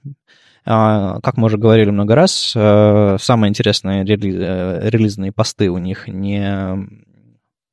[0.67, 6.09] А, как мы уже говорили много раз, э, самые интересные э, релизные посты у них
[6.09, 6.87] не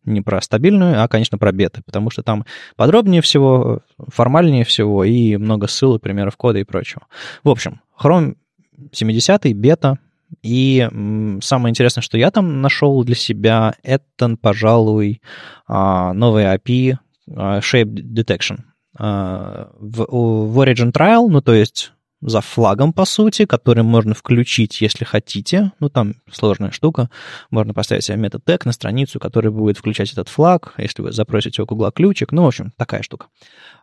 [0.05, 5.37] не про стабильную, а, конечно, про беты, потому что там подробнее всего, формальнее всего и
[5.37, 7.03] много ссылок, примеров кода и прочего.
[7.43, 8.35] В общем, Chrome
[8.91, 9.99] 70 бета,
[10.41, 10.87] и
[11.41, 15.21] самое интересное, что я там нашел для себя, это, пожалуй,
[15.67, 16.97] а, новый API
[17.35, 18.59] а, Shape Detection.
[18.97, 21.91] В, в Origin Trial, ну, то есть
[22.25, 25.71] за флагом, по сути, который можно включить, если хотите.
[25.79, 27.09] Ну, там сложная штука.
[27.51, 31.61] Можно поставить себе метод тег на страницу, который будет включать этот флаг, если вы запросите
[31.61, 32.31] у Google ключик.
[32.31, 33.27] Ну, в общем, такая штука.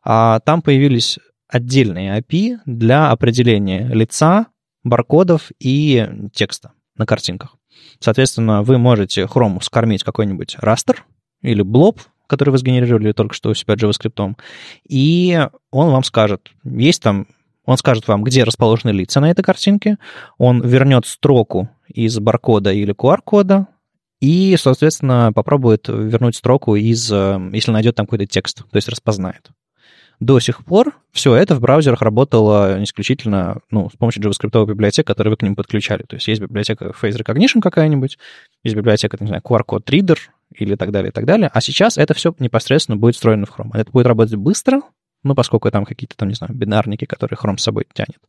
[0.04, 4.46] А там появились отдельные API для определения лица,
[4.82, 7.56] баркодов и текста на картинках.
[8.00, 11.04] Соответственно, вы можете Chrome скормить какой-нибудь растер
[11.42, 14.34] или блоб, который вы сгенерировали только что у себя JavaScript,
[14.88, 17.26] и он вам скажет, есть там
[17.64, 19.98] он скажет вам, где расположены лица на этой картинке,
[20.38, 23.68] он вернет строку из баркода или QR-кода,
[24.20, 29.50] и, соответственно, попробует вернуть строку из, э, если найдет там какой-то текст, то есть распознает.
[30.20, 35.32] До сих пор все это в браузерах работало исключительно ну, с помощью JavaScript библиотек, которые
[35.32, 36.04] вы к ним подключали.
[36.04, 38.18] То есть есть библиотека Face Recognition какая-нибудь,
[38.62, 40.18] есть библиотека, не знаю, QR-код Reader
[40.54, 41.50] или так далее, и так далее.
[41.52, 43.70] А сейчас это все непосредственно будет встроено в Chrome.
[43.74, 44.82] Это будет работать быстро,
[45.22, 48.20] ну, поскольку там какие-то там, не знаю, бинарники, которые Chrome с собой тянет.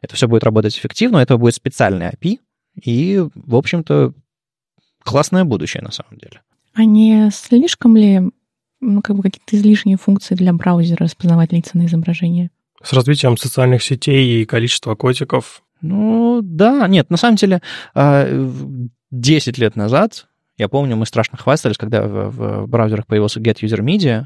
[0.00, 2.38] Это все будет работать эффективно, это будет специальный API,
[2.82, 4.14] и, в общем-то,
[5.02, 6.40] классное будущее на самом деле.
[6.74, 8.30] А не слишком ли
[8.80, 12.50] ну, как бы какие-то излишние функции для браузера распознавать лица на изображение?
[12.82, 15.62] С развитием социальных сетей и количества котиков.
[15.82, 17.60] Ну, да, нет, на самом деле,
[17.94, 23.60] 10 а, лет назад, я помню, мы страшно хвастались, когда в, в браузерах появился Get
[23.62, 24.24] User Media,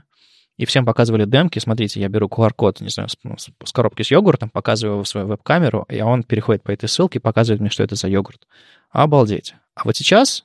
[0.57, 1.59] и всем показывали демки.
[1.59, 5.09] Смотрите, я беру QR-код, не знаю, с, ну, с коробки с йогуртом, показываю его в
[5.09, 8.47] свою веб-камеру, и он переходит по этой ссылке и показывает мне, что это за йогурт.
[8.91, 9.55] Обалдеть.
[9.75, 10.45] А вот сейчас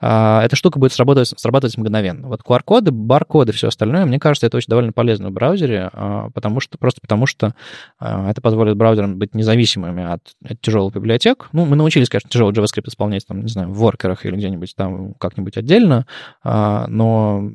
[0.00, 2.28] а, эта штука будет срабатывать, срабатывать мгновенно.
[2.28, 6.60] Вот QR-коды, баркоды, все остальное, мне кажется, это очень довольно полезно в браузере, а, потому
[6.60, 7.54] что, просто потому что
[7.98, 11.48] а, это позволит браузерам быть независимыми от, от тяжелых библиотек.
[11.52, 15.14] Ну, мы научились, конечно, тяжелый JavaScript исполнять, там, не знаю, в воркерах или где-нибудь там
[15.14, 16.06] как-нибудь отдельно,
[16.42, 17.50] но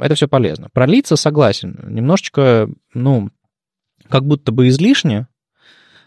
[0.00, 0.68] это все полезно.
[0.72, 1.78] Про лица согласен.
[1.88, 3.30] Немножечко, ну,
[4.08, 5.28] как будто бы излишне,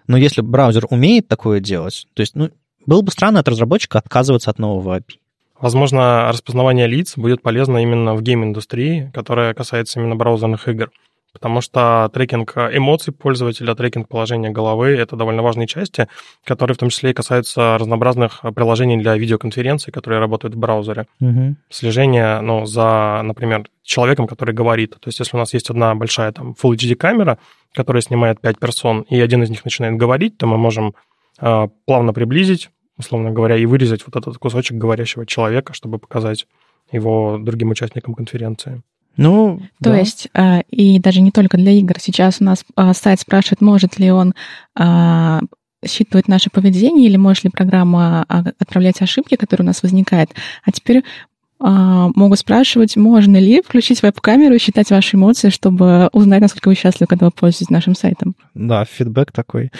[0.08, 2.50] но если браузер умеет такое делать, то есть, ну,
[2.86, 5.18] было бы странно от разработчика отказываться от нового API.
[5.60, 10.92] Возможно, распознавание лиц будет полезно именно в гейм-индустрии, которая касается именно браузерных игр
[11.38, 16.08] потому что трекинг эмоций пользователя, трекинг положения головы— это довольно важные части,
[16.44, 21.06] которые в том числе и касаются разнообразных приложений для видеоконференций, которые работают в браузере.
[21.22, 21.56] Угу.
[21.70, 24.96] Слежение, ну, за, например, человеком, который говорит.
[25.00, 27.38] То есть если у нас есть одна большая там Full HD камера,
[27.74, 30.96] которая снимает 5 персон, и один из них начинает говорить, то мы можем
[31.40, 36.48] э, плавно приблизить, условно говоря, и вырезать вот этот кусочек говорящего человека, чтобы показать
[36.92, 38.82] его другим участникам конференции.
[39.18, 39.98] Ну, То да.
[39.98, 41.96] есть, а, и даже не только для игр.
[42.00, 44.34] Сейчас у нас а, сайт спрашивает, может ли он
[44.76, 45.42] а,
[45.86, 50.32] считывать наше поведение или может ли программа отправлять ошибки, которые у нас возникают.
[50.64, 51.04] А теперь
[51.60, 57.08] могут спрашивать, можно ли включить веб-камеру и считать ваши эмоции, чтобы узнать, насколько вы счастливы,
[57.08, 58.36] когда вы пользуетесь нашим сайтом.
[58.54, 59.72] Да, фидбэк такой.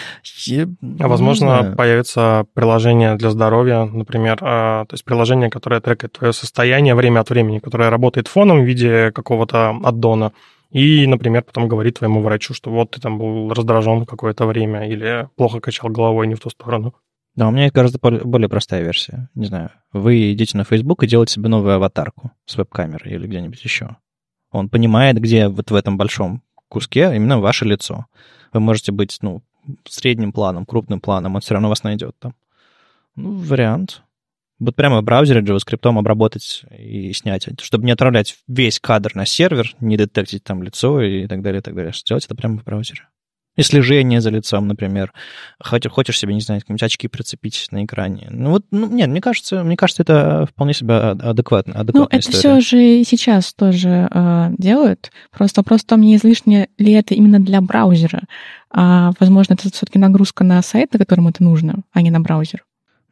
[1.00, 6.94] А возможно, появится приложение для здоровья, например, а, то есть приложение, которое трекает твое состояние
[6.94, 10.32] время от времени, которое работает фоном в виде какого-то аддона,
[10.70, 15.28] и, например, потом говорит твоему врачу, что вот ты там был раздражен какое-то время или
[15.36, 16.94] плохо качал головой не в ту сторону.
[17.38, 19.28] Да, у меня есть гораздо более простая версия.
[19.36, 23.62] Не знаю, вы идете на Facebook и делаете себе новую аватарку с веб-камерой или где-нибудь
[23.62, 23.96] еще.
[24.50, 28.06] Он понимает, где вот в этом большом куске именно ваше лицо.
[28.52, 29.44] Вы можете быть, ну,
[29.88, 32.34] средним планом, крупным планом, он все равно вас найдет там.
[33.14, 34.02] Ну, вариант.
[34.58, 39.76] Вот прямо в браузере JavaScript обработать и снять, чтобы не отправлять весь кадр на сервер,
[39.78, 41.92] не детектить там лицо и так далее, и так далее.
[41.94, 43.06] Сделать это прямо в браузере
[43.58, 45.12] и слежение за лицом, например.
[45.60, 48.28] Хочешь, хочешь себе, не знаю, какие-нибудь очки прицепить на экране.
[48.30, 51.84] Ну вот, ну, нет, мне кажется, мне кажется, это вполне себе адекватно.
[51.92, 52.38] Ну, это история.
[52.38, 55.10] все же и сейчас тоже э, делают.
[55.36, 58.22] Просто вопрос в том, не излишне ли это именно для браузера.
[58.70, 62.62] А, возможно, это все-таки нагрузка на сайт, на котором это нужно, а не на браузер.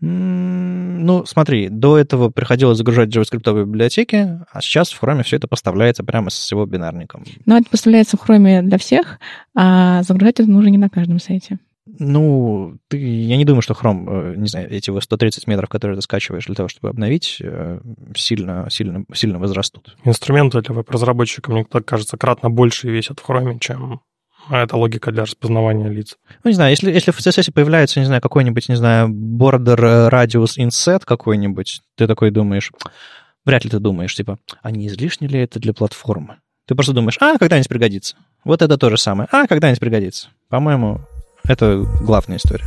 [0.01, 6.05] Ну, смотри, до этого приходилось загружать JavaScript библиотеки, а сейчас в Chrome все это поставляется
[6.05, 7.25] прямо с его бинарником.
[7.47, 9.19] Но это поставляется в Chrome для всех,
[9.55, 11.59] а загружать это нужно не на каждом сайте.
[11.99, 16.03] Ну, ты, я не думаю, что Chrome, э, не знаю, эти 130 метров, которые ты
[16.03, 17.81] скачиваешь для того, чтобы обновить, э,
[18.15, 19.97] сильно, сильно, сильно возрастут.
[20.05, 24.01] Инструменты для веб-разработчика, мне так кажется, кратно больше весят в Chrome, чем
[24.49, 26.17] а это логика для распознавания лиц.
[26.45, 30.59] Ну, не знаю, если, если в CSS появляется, не знаю, какой-нибудь, не знаю, border radius
[30.59, 32.73] inset какой-нибудь, ты такой думаешь,
[33.45, 36.39] вряд ли ты думаешь, типа, а не излишне ли это для платформы?
[36.67, 38.17] Ты просто думаешь, а, когда-нибудь пригодится.
[38.45, 39.29] Вот это то же самое.
[39.31, 40.29] А, когда-нибудь пригодится.
[40.49, 41.01] По-моему,
[41.45, 42.67] это главная история.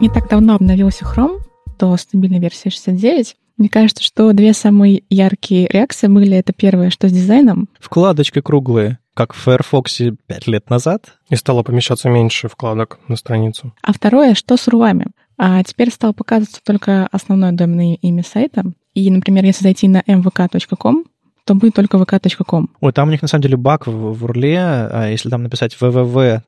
[0.00, 1.40] Не так давно обновился Chrome
[1.78, 3.36] до стабильной версии 69.
[3.58, 6.36] Мне кажется, что две самые яркие реакции были.
[6.36, 7.68] Это первое, что с дизайном.
[7.80, 11.18] Вкладочки круглые, как в Firefox пять лет назад.
[11.28, 13.74] И стало помещаться меньше вкладок на страницу.
[13.82, 15.06] А второе, что с рулами.
[15.36, 18.64] А теперь стало показываться только основное доменное имя сайта.
[18.94, 21.04] И, например, если зайти на mvk.com,
[21.48, 22.68] то будет только vk.com.
[22.80, 25.74] Ой, там у них на самом деле баг в, в URL, а если там написать
[25.80, 26.44] www.vk.m.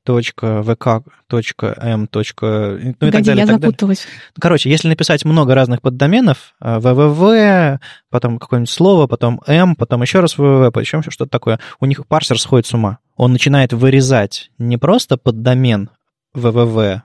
[2.13, 2.25] Ну, и
[2.93, 4.01] Погоди, так далее, я так запуталась.
[4.05, 4.21] Далее.
[4.39, 7.79] Короче, если написать много разных поддоменов, www,
[8.11, 12.39] потом какое-нибудь слово, потом m, потом еще раз www, еще что-то такое, у них парсер
[12.39, 12.99] сходит с ума.
[13.17, 15.89] Он начинает вырезать не просто поддомен
[16.37, 17.01] www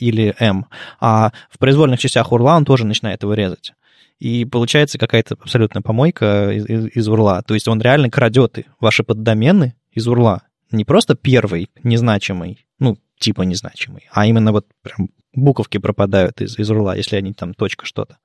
[0.00, 0.66] или m,
[1.00, 3.72] а в произвольных частях URL он тоже начинает его резать
[4.18, 7.42] и получается какая-то абсолютная помойка из, из, из урла.
[7.46, 10.42] То есть он реально крадет ваши поддомены из урла.
[10.70, 16.70] Не просто первый незначимый, ну, типа незначимый, а именно вот прям буковки пропадают из, из
[16.70, 18.18] урла, если они там точка что-то.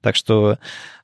[0.00, 0.58] Так что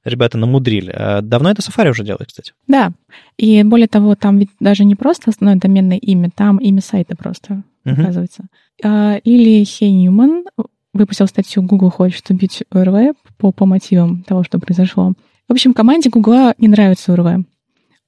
[0.04, 0.90] ребята намудрили.
[0.90, 2.52] А давно это Safari уже делает, кстати?
[2.66, 2.92] Да.
[3.38, 7.62] И более того, там ведь даже не просто основное доменное имя, там имя сайта просто,
[7.84, 7.92] uh-huh.
[7.92, 8.44] оказывается.
[8.84, 10.44] А, Лили Хей Ньюман
[10.92, 15.14] выпустил статью «Google хочет убить ОРВ» по, по мотивам того, что произошло.
[15.48, 17.44] В общем, команде Google не нравится ОРВ.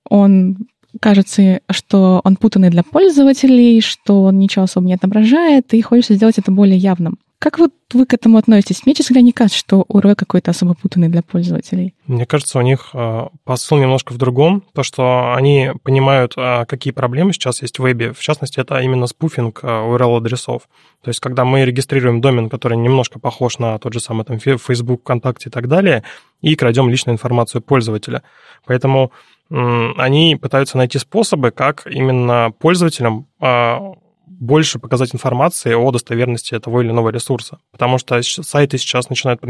[0.09, 0.59] Он
[1.01, 6.38] кажется, что он путанный для пользователей, что он ничего особо не отображает, и хочется сделать
[6.38, 7.18] это более явным.
[7.42, 8.87] Как вот вы к этому относитесь?
[8.87, 11.92] Мне, честно говоря, не кажется, что УРВ какой-то особо путанный для пользователей.
[12.07, 14.62] Мне кажется, у них э, посыл немножко в другом.
[14.72, 18.12] То, что они понимают, э, какие проблемы сейчас есть в вебе.
[18.12, 20.68] В частности, это именно спуфинг URL-адресов.
[21.02, 25.00] То есть, когда мы регистрируем домен, который немножко похож на тот же самый там, Facebook,
[25.00, 26.05] ВКонтакте и так далее,
[26.42, 28.22] и крадем личную информацию пользователя.
[28.66, 29.11] Поэтому
[29.50, 33.26] они пытаются найти способы, как именно пользователям
[34.42, 37.59] больше показать информации о достоверности того или иного ресурса.
[37.70, 39.40] Потому что сайты сейчас начинают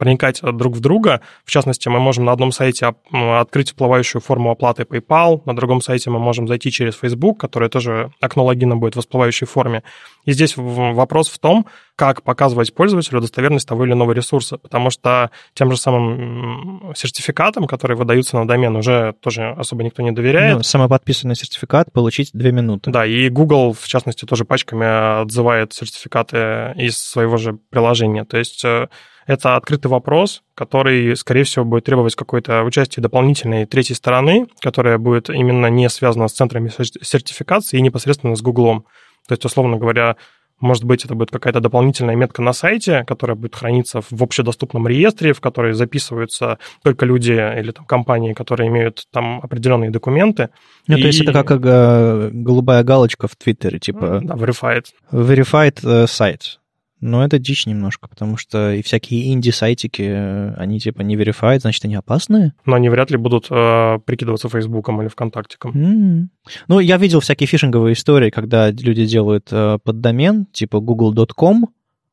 [0.00, 1.20] проникать друг в друга.
[1.44, 6.08] В частности, мы можем на одном сайте открыть всплывающую форму оплаты PayPal, на другом сайте
[6.08, 9.82] мы можем зайти через Facebook, которое тоже окно логина будет в всплывающей форме.
[10.24, 15.30] И здесь вопрос в том, как показывать пользователю достоверность того или иного ресурса, потому что
[15.52, 20.56] тем же самым сертификатом, которые выдаются на домен, уже тоже особо никто не доверяет.
[20.56, 22.90] Ну, самоподписанный сертификат получить две минуты.
[22.90, 28.24] Да, и Google, в частности, тоже пачками отзывает сертификаты из своего же приложения.
[28.24, 28.88] То есть э,
[29.30, 35.30] это открытый вопрос, который, скорее всего, будет требовать какой-то участия дополнительной третьей стороны, которая будет
[35.30, 38.84] именно не связана с центрами сертификации и непосредственно с Гуглом.
[39.28, 40.16] То есть, условно говоря,
[40.58, 45.32] может быть, это будет какая-то дополнительная метка на сайте, которая будет храниться в общедоступном реестре,
[45.32, 50.48] в который записываются только люди или там компании, которые имеют там определенные документы.
[50.88, 51.00] Ну, и...
[51.02, 54.20] то есть это как э, голубая галочка в Твиттере, типа...
[54.24, 54.86] Да, verified.
[55.12, 56.58] Verified э, сайт.
[57.00, 61.84] Но это дичь немножко, потому что и всякие инди-сайтики, э, они типа не verified, значит,
[61.84, 62.52] они опасные.
[62.66, 65.72] Но они вряд ли будут э, прикидываться Фейсбуком или ВКонтактиком.
[65.72, 66.52] Mm-hmm.
[66.68, 71.68] Ну, я видел всякие фишинговые истории, когда люди делают э, поддомен, типа google.com,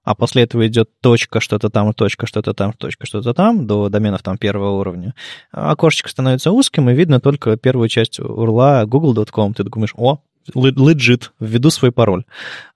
[0.07, 4.23] а после этого идет точка что-то там, точка что-то там, точка что-то там, до доменов
[4.23, 5.13] там первого уровня.
[5.51, 9.53] Окошечко становится узким, и видно только первую часть урла google.com.
[9.53, 10.19] Ты думаешь, о,
[10.53, 12.25] legit, введу свой пароль.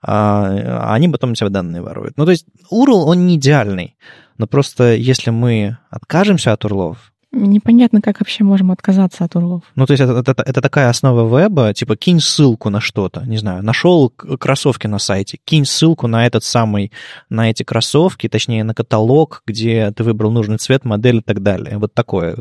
[0.02, 2.16] А, они потом у тебя данные воруют.
[2.16, 3.96] Ну, то есть URL, он не идеальный.
[4.38, 9.62] Но просто если мы откажемся от урлов, Непонятно, как вообще можем отказаться от урлов.
[9.74, 13.38] Ну, то есть это, это, это такая основа веба, типа кинь ссылку на что-то, не
[13.38, 16.92] знаю, нашел кроссовки на сайте, кинь ссылку на этот самый,
[17.30, 21.78] на эти кроссовки, точнее, на каталог, где ты выбрал нужный цвет, модель и так далее.
[21.78, 22.36] Вот такое.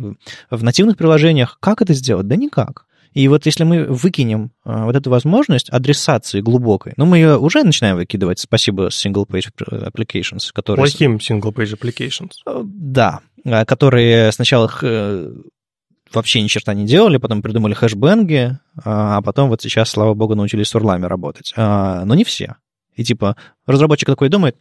[0.50, 2.28] В нативных приложениях как это сделать?
[2.28, 2.86] Да никак.
[3.14, 7.64] И вот если мы выкинем а, вот эту возможность адресации глубокой, ну, мы ее уже
[7.64, 10.84] начинаем выкидывать, спасибо Single Page Applications, которые...
[10.84, 12.32] Плохим Single Page Applications.
[12.48, 15.34] Э, да, а, которые сначала э,
[16.14, 20.70] вообще ни черта не делали, потом придумали хэшбэнги, а потом вот сейчас, слава богу, научились
[20.70, 21.54] с урлами работать.
[21.56, 22.56] Но не все.
[22.96, 24.58] И типа разработчик такой думает,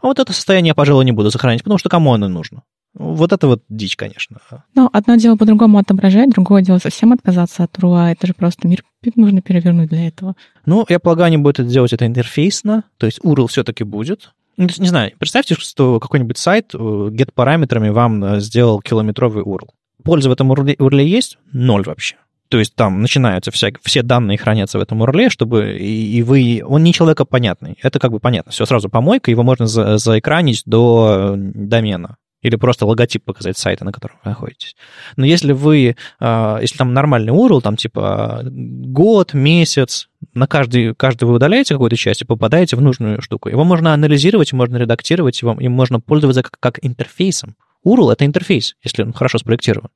[0.00, 2.62] а вот это состояние я, пожалуй, не буду сохранять, потому что кому оно нужно?
[2.94, 4.38] Вот это вот дичь, конечно.
[4.74, 8.10] Ну, одно дело по-другому отображать, другое дело совсем отказаться от руа.
[8.10, 8.82] Это же просто мир
[9.14, 10.34] нужно перевернуть для этого.
[10.66, 14.32] Ну, я полагаю, они будут делать это интерфейсно, то есть URL все-таки будет.
[14.56, 19.68] Ну, не знаю, представьте, что какой-нибудь сайт э, get-параметрами вам э, сделал километровый URL.
[20.02, 21.38] Польза в этом URL есть?
[21.52, 22.16] Ноль вообще.
[22.48, 26.62] То есть там начинаются вся, все данные хранятся в этом URL, чтобы и, и вы...
[26.66, 27.76] Он не человека понятный.
[27.82, 28.50] Это как бы понятно.
[28.50, 33.92] Все сразу помойка, его можно за, заэкранить до домена или просто логотип показать сайта, на
[33.92, 34.76] котором вы находитесь.
[35.16, 41.24] Но если вы, а, если там нормальный URL, там типа год, месяц, на каждый, каждый
[41.24, 43.48] вы удаляете какую-то часть и попадаете в нужную штуку.
[43.48, 47.56] Его можно анализировать, можно редактировать, его, им можно пользоваться как, как интерфейсом.
[47.84, 49.90] URL— это интерфейс, если он хорошо спроектирован.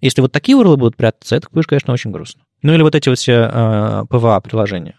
[0.00, 2.42] Если вот такие URL будут прятаться, это будет, конечно, очень грустно.
[2.62, 4.96] Ну или вот эти вот все э, PWA-приложения.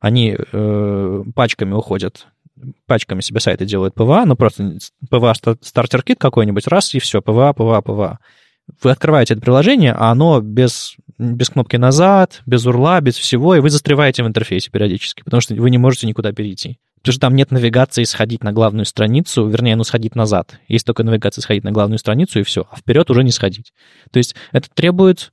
[0.00, 2.28] Они э, пачками уходят
[2.86, 4.78] пачками себе сайты делают PWA, ну просто
[5.10, 8.18] PWA starter kit какой-нибудь, раз, и все, PWA, PWA, PWA.
[8.82, 13.60] Вы открываете это приложение, а оно без, без кнопки назад, без урла, без всего, и
[13.60, 16.78] вы застреваете в интерфейсе периодически, потому что вы не можете никуда перейти.
[16.98, 20.58] Потому что там нет навигации сходить на главную страницу, вернее, ну, сходить назад.
[20.68, 22.66] Есть только навигация сходить на главную страницу, и все.
[22.70, 23.72] А вперед уже не сходить.
[24.10, 25.32] То есть это требует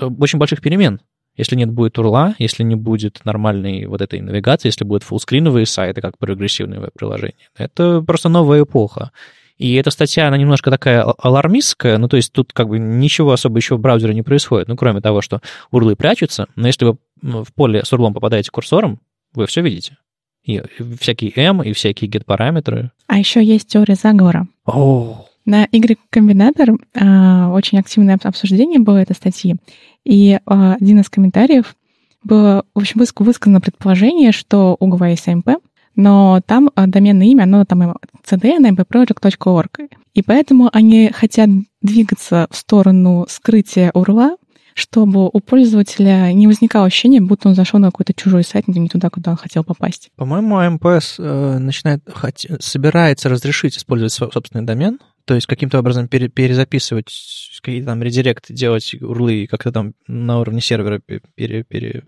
[0.00, 1.00] э, очень больших перемен.
[1.40, 6.02] Если нет будет урла, если не будет нормальной вот этой навигации, если будут фуллскриновые сайты,
[6.02, 9.10] как прогрессивные веб-приложения, это просто новая эпоха.
[9.56, 13.56] И эта статья, она немножко такая алармистская, ну, то есть тут как бы ничего особо
[13.56, 17.54] еще в браузере не происходит, ну, кроме того, что урлы прячутся, но если вы в
[17.54, 19.00] поле с урлом попадаете курсором,
[19.34, 19.96] вы все видите.
[20.44, 20.62] И
[21.00, 22.90] всякие M, и всякие get-параметры.
[23.06, 24.46] А еще есть теория заговора.
[24.66, 29.56] О, на Y-комбинатор э, очень активное обсуждение было этой статьи,
[30.04, 31.76] и э, один из комментариев
[32.22, 35.56] было, в общем, высказано предположение, что у ГВ есть AMP,
[35.96, 39.90] но там э, доменное имя, оно там cdnmpproject.org.
[40.14, 41.48] И поэтому они хотят
[41.82, 44.36] двигаться в сторону скрытия URL,
[44.74, 49.10] чтобы у пользователя не возникало ощущения, будто он зашел на какой-то чужой сайт, не туда,
[49.10, 50.10] куда он хотел попасть.
[50.16, 52.38] По-моему, АМПС э, начинает, хот...
[52.60, 54.98] собирается разрешить использовать свой собственный домен,
[55.30, 60.40] то есть каким-то образом пере, перезаписывать какие-то там редиректы, делать урлы и как-то там на
[60.40, 62.02] уровне сервера пере, пере,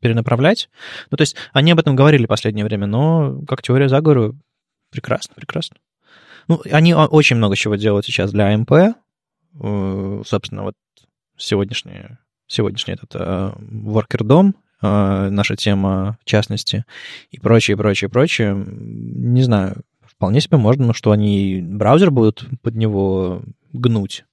[0.00, 0.68] перенаправлять.
[1.12, 4.34] Ну, то есть они об этом говорили в последнее время, но как теория заговора
[4.90, 5.76] прекрасно, прекрасно.
[6.48, 8.72] Ну, они очень много чего делают сейчас для АМП.
[8.72, 10.74] Э, собственно, вот
[11.36, 16.84] сегодняшний, сегодняшний этот Worker DOM, uh, наша тема в частности,
[17.30, 18.60] и прочее, прочее, прочее.
[18.66, 19.84] Не знаю,
[20.16, 24.24] вполне себе можно, ну, что они браузер будут под него гнуть.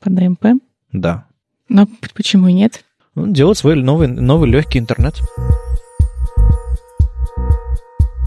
[0.00, 0.60] Под AMP?
[0.92, 1.26] Да.
[1.68, 2.84] Но почему нет?
[3.14, 5.20] Ну, делать свой новый, новый легкий интернет.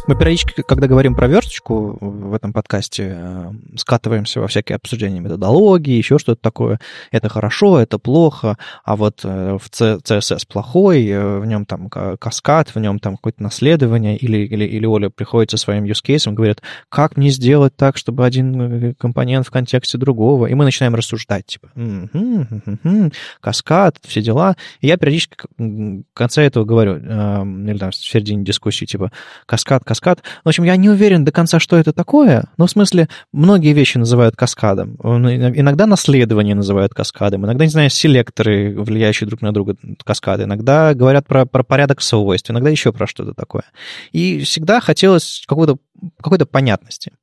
[0.07, 5.97] Мы периодически, когда говорим про версточку в этом подкасте, э, скатываемся во всякие обсуждения методологии,
[5.97, 6.79] еще что-то такое.
[7.09, 12.75] Это хорошо, это плохо, а вот э, в CSS плохой, э, в нем там каскад,
[12.75, 16.61] в нем там какое-то наследование, или, или, или Оля приходит со своим use case, говорит,
[16.89, 21.71] как мне сделать так, чтобы один компонент в контексте другого, и мы начинаем рассуждать, типа,
[21.75, 24.55] м-м-м-м, каскад, все дела.
[24.81, 29.11] И я периодически в конце этого говорю, или там в середине дискуссии, типа,
[29.47, 30.23] каскад, каскад, каскад.
[30.43, 33.97] В общем, я не уверен до конца, что это такое, но в смысле многие вещи
[33.97, 34.95] называют каскадом.
[34.95, 41.27] Иногда наследование называют каскадом, иногда, не знаю, селекторы, влияющие друг на друга каскады, иногда говорят
[41.27, 43.63] про, про порядок свойств, иногда еще про что-то такое.
[44.12, 45.77] И всегда хотелось какой-то
[46.21, 47.13] какой понятности.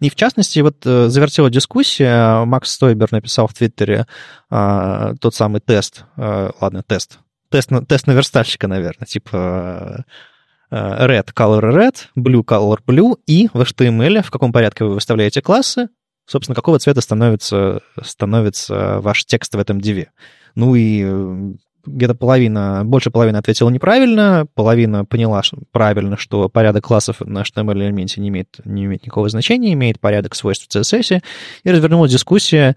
[0.00, 4.06] И в частности, вот э, завертела дискуссия, Макс Стойбер написал в Твиттере
[4.50, 7.18] а, тот самый тест, а, ладно, тест,
[7.50, 10.02] тест тест на верстальщика, наверное, типа Э,
[10.72, 15.88] red color red, blue color blue, и в HTML, в каком порядке вы выставляете классы,
[16.26, 20.10] собственно, какого цвета становится, становится ваш текст в этом диве.
[20.54, 21.52] Ну и э,
[21.84, 28.20] где-то половина, больше половины ответила неправильно, половина поняла что, правильно, что порядок классов на HTML-элементе
[28.20, 31.22] не имеет, не имеет никакого значения, имеет порядок свойств в CSS,
[31.64, 32.76] и развернулась дискуссия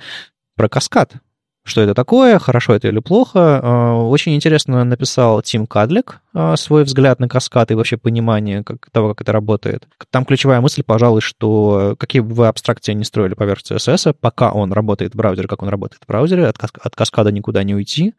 [0.56, 1.14] про каскад
[1.66, 3.60] что это такое, хорошо это или плохо.
[3.62, 8.88] А, очень интересно написал Тим Кадлик а, свой взгляд на каскад и вообще понимание как,
[8.92, 9.88] того, как это работает.
[10.12, 14.72] Там ключевая мысль, пожалуй, что какие бы вы абстракции не строили поверх CSS, пока он
[14.74, 18.14] работает в браузере, как он работает в браузере, от, от каскада никуда не уйти.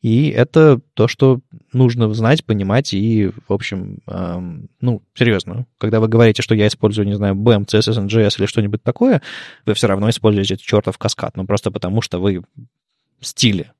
[0.00, 1.40] И это то, что
[1.72, 7.06] нужно знать, понимать и, в общем, эм, ну, серьезно, когда вы говорите, что я использую,
[7.06, 9.20] не знаю, BEM, CSS, NGS или что-нибудь такое,
[9.64, 12.42] вы все равно используете чертов каскад, ну, просто потому что вы
[13.20, 13.72] стиле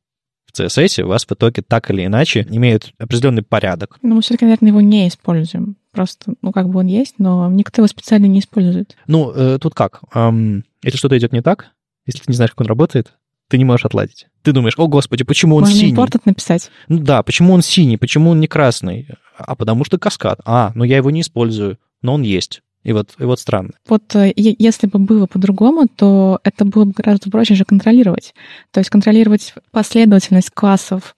[0.46, 3.98] в CSS у вас в итоге так или иначе имеют определенный порядок.
[4.02, 5.76] Но мы все-таки, наверное, его не используем.
[5.92, 8.96] Просто, ну, как бы он есть, но никто его специально не использует.
[9.06, 10.02] Ну, э, тут как?
[10.14, 11.72] Эм, если что-то идет не так,
[12.04, 13.14] если ты не знаешь, как он работает,
[13.48, 14.26] ты не можешь отладить.
[14.42, 15.90] Ты думаешь, о, господи, почему он Можно синий?
[15.90, 16.70] импортед написать.
[16.88, 19.08] Ну да, почему он синий, почему он не красный?
[19.36, 20.40] А потому что каскад.
[20.44, 22.62] А, но я его не использую, но он есть.
[22.86, 23.70] И вот, и вот странно.
[23.88, 28.32] Вот э, если бы было по-другому, то это было бы гораздо проще же контролировать.
[28.70, 31.16] То есть контролировать последовательность классов,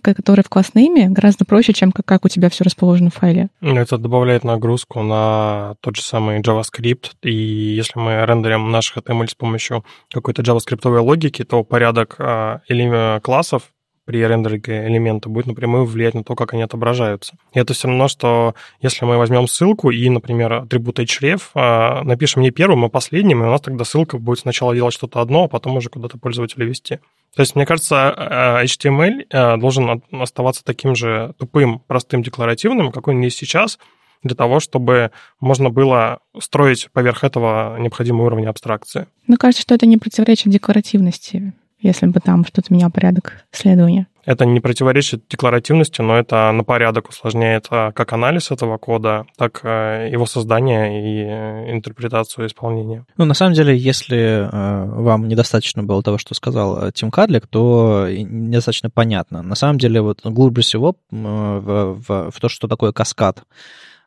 [0.00, 3.48] ко- которые в класснейме, гораздо проще, чем как, как у тебя все расположено в файле.
[3.60, 9.34] Это добавляет нагрузку на тот же самый JavaScript, и если мы рендерим наш HTML с
[9.34, 13.72] помощью какой-то JavaScript логики, то порядок а, эле- классов
[14.08, 17.34] при рендеринге элемента будет напрямую влиять на то, как они отображаются.
[17.52, 22.40] И это все равно, что если мы возьмем ссылку и, например, атрибут href а, напишем
[22.40, 25.48] не первым, а последним, и у нас тогда ссылка будет сначала делать что-то одно, а
[25.48, 27.00] потом уже куда-то пользователя вести.
[27.36, 32.92] То есть, мне кажется, а, HTML а, должен от- оставаться таким же тупым, простым, декларативным,
[32.92, 33.78] какой он есть сейчас,
[34.22, 39.06] для того, чтобы можно было строить поверх этого необходимый уровень абстракции.
[39.26, 44.06] Мне кажется, что это не противоречит декларативности, если бы там что-то менял порядок следования.
[44.24, 49.60] Это не противоречит декларативности, но это на порядок усложняет а, как анализ этого кода, так
[49.62, 53.06] э, его создание и э, интерпретацию исполнения.
[53.16, 57.46] Ну, на самом деле, если э, вам недостаточно было того, что сказал э, Тим Кадлик,
[57.46, 59.40] то недостаточно понятно.
[59.40, 63.44] На самом деле, вот глубже всего в, в- в то, что такое каскад,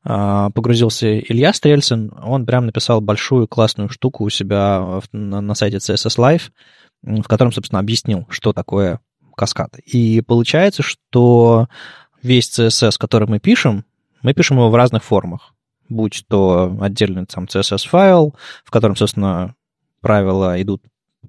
[0.03, 2.11] погрузился Илья Стрельцин.
[2.24, 6.41] Он прям написал большую классную штуку у себя на, на сайте CSS Live,
[7.03, 8.99] в котором, собственно, объяснил, что такое
[9.35, 9.77] каскад.
[9.79, 11.67] И получается, что
[12.21, 13.85] весь CSS, который мы пишем,
[14.21, 15.53] мы пишем его в разных формах
[15.91, 19.55] будь то отдельный там CSS-файл, в котором, собственно,
[19.99, 20.81] правила идут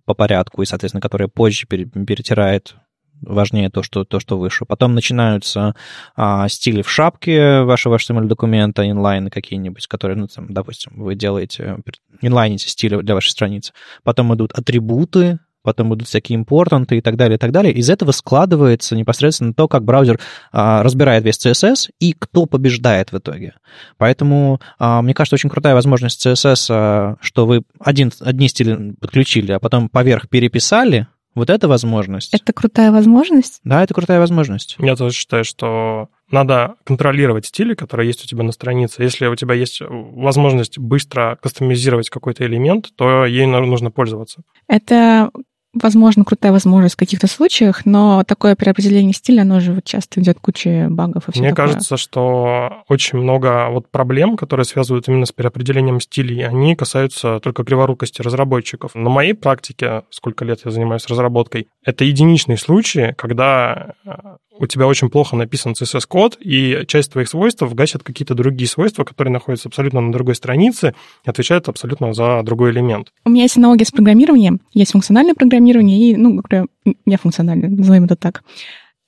[0.05, 2.77] по порядку, и, соответственно, которые позже пере- перетирает
[3.21, 4.65] важнее то, что, то, что выше.
[4.65, 5.77] Потом начинаются
[6.17, 11.79] а, стили в шапке вашего HTML-документа, инлайны какие-нибудь, которые, ну, там, допустим, вы делаете,
[12.21, 13.73] инлайните стили для вашей страницы.
[14.03, 17.73] Потом идут атрибуты, потом идут всякие импортанты и так далее, и так далее.
[17.73, 20.19] Из этого складывается непосредственно то, как браузер
[20.53, 23.55] а, разбирает весь CSS и кто побеждает в итоге.
[23.99, 29.53] Поэтому, а, мне кажется, очень крутая возможность CSS, а, что вы один, одни стили подключили,
[29.53, 32.35] а потом поверх переписали, вот эта возможность.
[32.35, 33.61] Это крутая возможность.
[33.65, 34.77] Да, это крутая возможность.
[34.79, 39.03] Я тоже считаю, что надо контролировать стили, которые есть у тебя на странице.
[39.03, 44.43] Если у тебя есть возможность быстро кастомизировать какой-то элемент, то ей ну- нужно пользоваться.
[44.69, 45.31] Это,
[45.75, 50.39] возможно, крутая возможность в каких-то случаях, но такое переопределение стиля, оно же вот часто ведет
[50.39, 51.67] к куче багов и все Мне такое.
[51.67, 57.65] кажется, что очень много вот проблем, которые связывают именно с переопределением стилей, они касаются только
[57.65, 58.95] криворукости разработчиков.
[58.95, 64.11] На моей практике, сколько лет я занимаюсь разработкой, это единичные случаи, когда э,
[64.59, 69.33] у тебя очень плохо написан CSS-код, и часть твоих свойств гасят какие-то другие свойства, которые
[69.33, 70.95] находятся абсолютно на другой странице
[71.25, 73.09] и отвечают абсолютно за другой элемент.
[73.25, 74.61] У меня есть аналогия с программированием.
[74.73, 76.67] Есть функциональное программирование и, ну, говоря,
[77.07, 78.43] нефункциональное, назовем это так.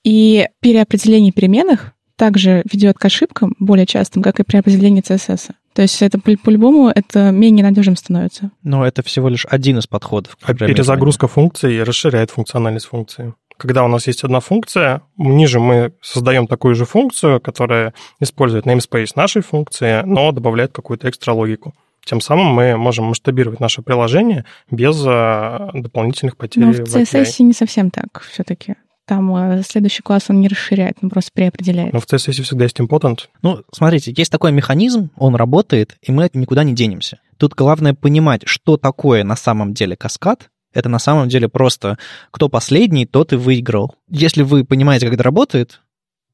[0.02, 5.50] И переопределение переменных также ведет к ошибкам более частым, как и при определении CSS.
[5.72, 8.52] То есть это по- по-любому это менее надежным становится.
[8.62, 10.38] Но это всего лишь один из подходов.
[10.42, 13.34] А перезагрузка функций расширяет функциональность функции.
[13.56, 19.12] Когда у нас есть одна функция, ниже мы создаем такую же функцию, которая использует namespace
[19.14, 21.74] нашей функции, но добавляет какую-то экстра логику.
[22.04, 27.04] Тем самым мы можем масштабировать наше приложение без а, дополнительных потерь Но в в API.
[27.04, 28.74] CSS не совсем так все-таки.
[29.06, 31.92] Там э, следующий класс он не расширяет, он просто переопределяет.
[31.92, 33.20] Но в CSS всегда есть important.
[33.42, 37.20] Ну, смотрите, есть такой механизм, он работает, и мы никуда не денемся.
[37.36, 40.48] Тут главное понимать, что такое на самом деле каскад.
[40.74, 41.98] Это на самом деле просто
[42.30, 43.94] кто последний, тот и выиграл.
[44.08, 45.80] Если вы понимаете, как это работает,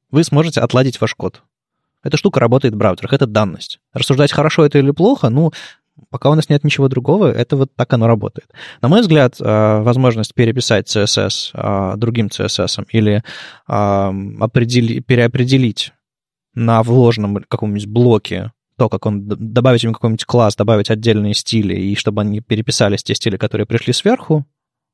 [0.09, 1.43] вы сможете отладить ваш код.
[2.03, 3.79] Эта штука работает в браузерах, это данность.
[3.93, 5.51] Рассуждать, хорошо это или плохо, ну,
[6.09, 8.49] пока у нас нет ничего другого, это вот так оно работает.
[8.81, 13.23] На мой взгляд, э, возможность переписать CSS э, другим CSS или
[13.67, 15.93] э, определи- переопределить
[16.53, 21.95] на вложенном каком-нибудь блоке то, как он добавить им какой-нибудь класс, добавить отдельные стили, и
[21.95, 24.47] чтобы они переписались те стили, которые пришли сверху,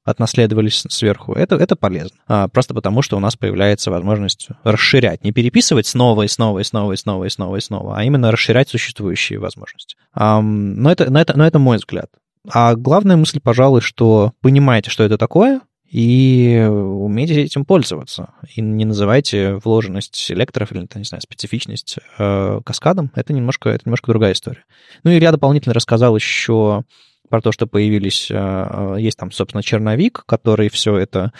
[0.03, 2.17] отнаследовались сверху, это, это полезно.
[2.27, 6.65] А, просто потому, что у нас появляется возможность расширять, не переписывать снова и снова и
[6.65, 9.95] снова и снова и снова и снова, а именно расширять существующие возможности.
[10.11, 12.09] Ам, но, это, но, это, но это мой взгляд.
[12.51, 18.33] А главная мысль, пожалуй, что понимаете, что это такое, и умейте этим пользоваться.
[18.55, 23.11] И не называйте вложенность селекторов или, не знаю, специфичность э, каскадом.
[23.15, 24.65] Это немножко, это немножко другая история.
[25.03, 26.83] Ну, и я дополнительно рассказал еще
[27.29, 31.31] про то, что появились, э, есть там, собственно, черновик, который все это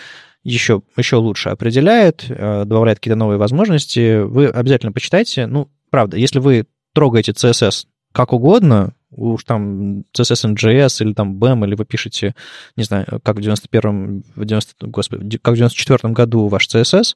[0.44, 4.20] еще, еще лучше определяет, э, добавляет какие-то новые возможности.
[4.22, 5.46] Вы обязательно почитайте.
[5.46, 11.66] Ну, правда, если вы трогаете CSS как угодно, уж там CSS NGS или там BEM,
[11.66, 12.34] или вы пишете,
[12.76, 17.14] не знаю, как в 91-м, в 90, господи, как в 94-м году ваш CSS,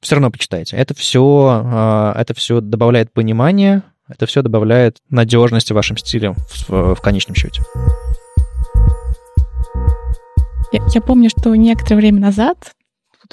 [0.00, 0.76] все равно почитайте.
[0.76, 6.36] Это все, а, это все добавляет понимание, это все добавляет надежности вашим стилям
[6.68, 7.62] в, в конечном счете.
[10.72, 12.72] Я, я помню, что некоторое время назад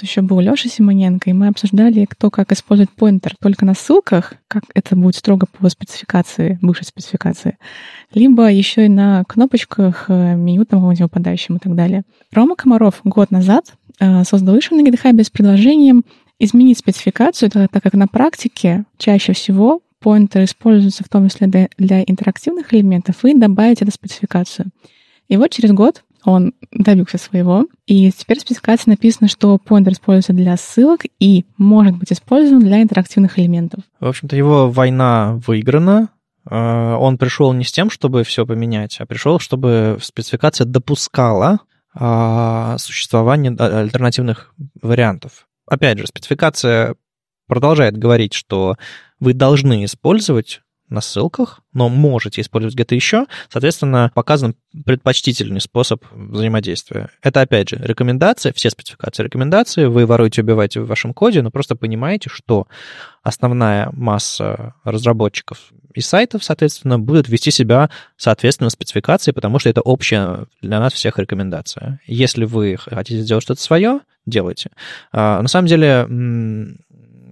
[0.02, 4.64] еще был Леша Симоненко, и мы обсуждали, кто как использует поинтер только на ссылках, как
[4.74, 7.58] это будет строго по спецификации, бывшей спецификации,
[8.12, 12.02] либо еще и на кнопочках, э, меню там выпадающим и так далее.
[12.32, 16.04] Рома Комаров год назад э, создал issue на GitHub с предложением
[16.38, 22.74] изменить спецификацию, так как на практике чаще всего поинтер используется в том числе для интерактивных
[22.74, 24.66] элементов, и добавить эту спецификацию.
[25.28, 27.66] И вот через год он добился своего.
[27.86, 32.82] И теперь в спецификации написано, что поинтер используется для ссылок и может быть использован для
[32.82, 33.84] интерактивных элементов.
[34.00, 36.10] В общем-то, его война выиграна.
[36.48, 41.60] А, он пришел не с тем, чтобы все поменять, а пришел, чтобы спецификация допускала
[41.94, 45.46] а, существование а, альтернативных вариантов.
[45.66, 46.96] Опять же, спецификация
[47.46, 48.76] продолжает говорить, что
[49.20, 50.61] вы должны использовать
[50.92, 53.26] на ссылках, но можете использовать где-то еще.
[53.48, 57.10] Соответственно, показан предпочтительный способ взаимодействия.
[57.22, 61.74] Это, опять же, рекомендация, все спецификации рекомендации, вы воруете, убиваете в вашем коде, но просто
[61.74, 62.66] понимаете, что
[63.22, 70.46] основная масса разработчиков и сайтов, соответственно, будут вести себя соответственно спецификации, потому что это общая
[70.60, 72.00] для нас всех рекомендация.
[72.06, 74.70] Если вы хотите сделать что-то свое, делайте.
[75.12, 76.06] А, на самом деле,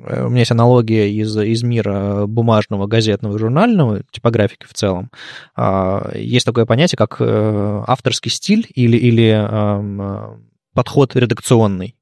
[0.02, 5.10] у меня есть аналогия из, из мира бумажного, газетного, журнального, типографики в целом.
[5.54, 10.36] А, есть такое понятие, как э, авторский стиль или, или э,
[10.74, 11.96] подход редакционный,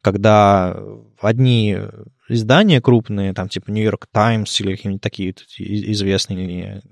[0.00, 0.76] когда
[1.20, 1.78] одни
[2.28, 6.82] издания крупные, там типа York Times или какие-нибудь такие известные,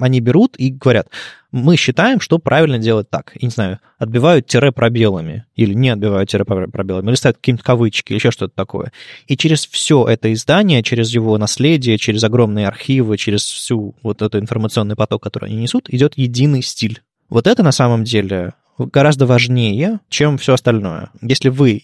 [0.00, 1.08] они берут и говорят,
[1.50, 3.32] мы считаем, что правильно делать так.
[3.36, 8.12] И, не знаю, отбивают тире пробелами или не отбивают тире пробелами, или ставят какие-нибудь кавычки
[8.12, 8.92] или еще что-то такое.
[9.26, 14.42] И через все это издание, через его наследие, через огромные архивы, через всю вот этот
[14.42, 17.02] информационный поток, который они несут, идет единый стиль.
[17.28, 21.10] Вот это на самом деле гораздо важнее, чем все остальное.
[21.20, 21.82] Если вы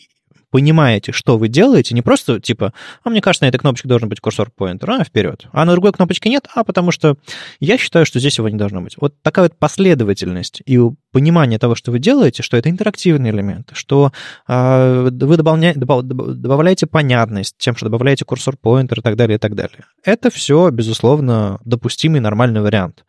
[0.51, 2.73] понимаете, что вы делаете, не просто типа,
[3.03, 5.47] а мне кажется, на этой кнопочке должен быть курсор поинтер, а вперед.
[5.53, 7.17] А на другой кнопочке нет, а потому что
[7.61, 8.97] я считаю, что здесь его не должно быть.
[8.99, 10.79] Вот такая вот последовательность и
[11.13, 14.13] понимание того, что вы делаете, что это интерактивный элемент, что
[14.47, 19.55] э, вы добавляете, добавляете понятность тем, что добавляете курсор поинтер и так далее, и так
[19.55, 19.85] далее.
[20.05, 23.05] Это все, безусловно, допустимый нормальный вариант.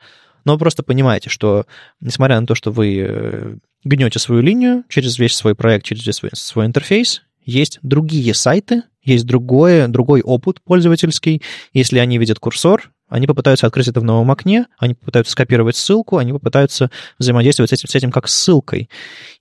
[0.45, 1.65] Но просто понимаете, что
[1.99, 6.15] несмотря на то, что вы э, гнете свою линию через весь свой проект, через весь
[6.15, 11.41] свой, свой интерфейс, есть другие сайты, есть другое, другой опыт пользовательский.
[11.73, 16.17] Если они видят курсор, они попытаются открыть это в новом окне, они попытаются скопировать ссылку,
[16.17, 18.89] они попытаются взаимодействовать с этим, с этим как с ссылкой.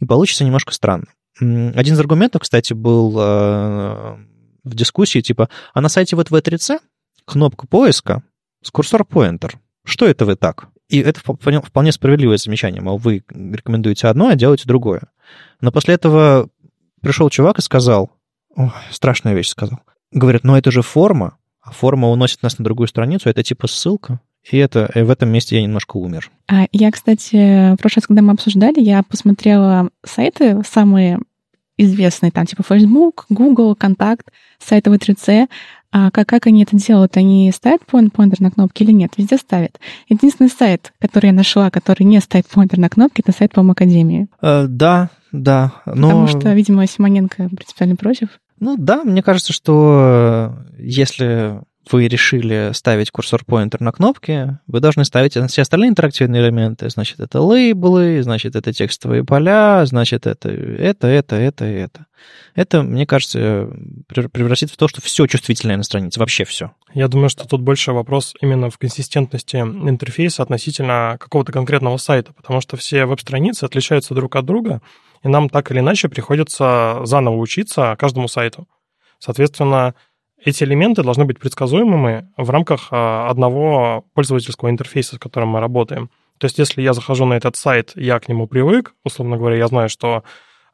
[0.00, 1.06] И получится немножко странно.
[1.38, 4.16] Один из аргументов, кстати, был э,
[4.64, 6.78] в дискуссии, типа, а на сайте вот V3C
[7.26, 8.22] кнопка поиска
[8.62, 9.52] с курсор pointer.
[9.84, 10.68] Что это вы так?
[10.88, 15.02] И это вполне справедливое замечание, мол, вы рекомендуете одно, а делаете другое.
[15.60, 16.48] Но после этого
[17.00, 18.10] пришел чувак и сказал,
[18.56, 19.78] Ой, страшная вещь сказал.
[20.10, 24.20] Говорит, ну это же форма, а форма уносит нас на другую страницу, это типа ссылка.
[24.50, 26.30] И это и в этом месте я немножко умер.
[26.48, 31.18] А я, кстати, в прошлый раз, когда мы обсуждали, я посмотрела сайты самые
[31.76, 35.48] известные, там типа Facebook, Google, Контакт, сайты V3C,
[35.90, 37.16] а как, как они это делают?
[37.16, 39.12] Они ставят point pointer на кнопки или нет?
[39.16, 39.80] Везде ставят.
[40.08, 44.28] Единственный сайт, который я нашла, который не ставит pointer на кнопки, это сайт, по Академии.
[44.42, 45.72] Э, да, да.
[45.86, 46.08] Но...
[46.08, 48.28] Потому что, видимо, Симоненко принципиально против.
[48.60, 51.60] Ну да, мне кажется, что если
[51.90, 56.90] вы решили ставить курсор-поинтер на кнопки, вы должны ставить на все остальные интерактивные элементы.
[56.90, 62.06] Значит, это лейблы, значит, это текстовые поля, значит, это, это, это, это, это.
[62.54, 63.70] Это, мне кажется,
[64.08, 66.72] превратит в то, что все чувствительное на странице, вообще все.
[66.92, 72.60] Я думаю, что тут больше вопрос именно в консистентности интерфейса относительно какого-то конкретного сайта, потому
[72.60, 74.82] что все веб-страницы отличаются друг от друга,
[75.22, 78.68] и нам так или иначе приходится заново учиться каждому сайту.
[79.18, 79.94] Соответственно,
[80.44, 86.10] эти элементы должны быть предсказуемыми в рамках а, одного пользовательского интерфейса, с которым мы работаем.
[86.38, 89.66] То есть, если я захожу на этот сайт, я к нему привык, условно говоря, я
[89.66, 90.22] знаю, что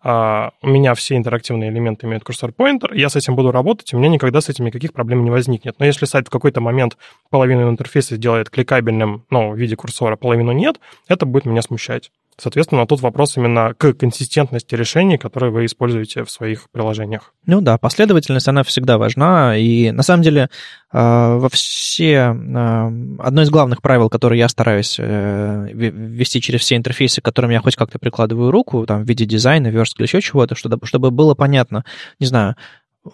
[0.02, 4.10] а, у меня все интерактивные элементы имеют курсор-поинтер, я с этим буду работать, у меня
[4.10, 5.76] никогда с этим никаких проблем не возникнет.
[5.78, 6.98] Но если сайт в какой-то момент
[7.30, 10.78] половину интерфейса делает кликабельным, ну, в виде курсора, половину нет,
[11.08, 12.10] это будет меня смущать.
[12.36, 17.32] Соответственно, тут вопрос именно к консистентности решений, которые вы используете в своих приложениях.
[17.46, 19.56] Ну да, последовательность, она всегда важна.
[19.56, 20.50] И на самом деле
[20.90, 22.18] а, во все...
[22.18, 27.52] А, одно из главных правил, которые я стараюсь э, ввести через все интерфейсы, к которым
[27.52, 31.34] я хоть как-то прикладываю руку, там, в виде дизайна, верстки или еще чего-то, чтобы, было
[31.34, 31.84] понятно,
[32.18, 32.56] не знаю,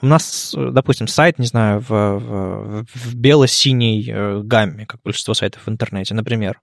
[0.01, 5.67] у нас, допустим, сайт, не знаю, в, в, в бело-синей э, гамме, как большинство сайтов
[5.67, 6.61] в интернете, например.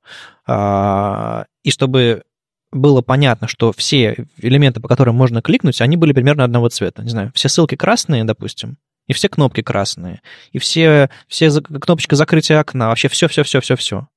[0.49, 2.23] И чтобы
[2.71, 7.03] было понятно, что все элементы, по которым можно кликнуть, они были примерно одного цвета.
[7.03, 12.59] Не знаю, все ссылки красные, допустим, и все кнопки красные, и все, все кнопочка закрытия
[12.59, 14.07] окна, вообще все-все-все-все-все.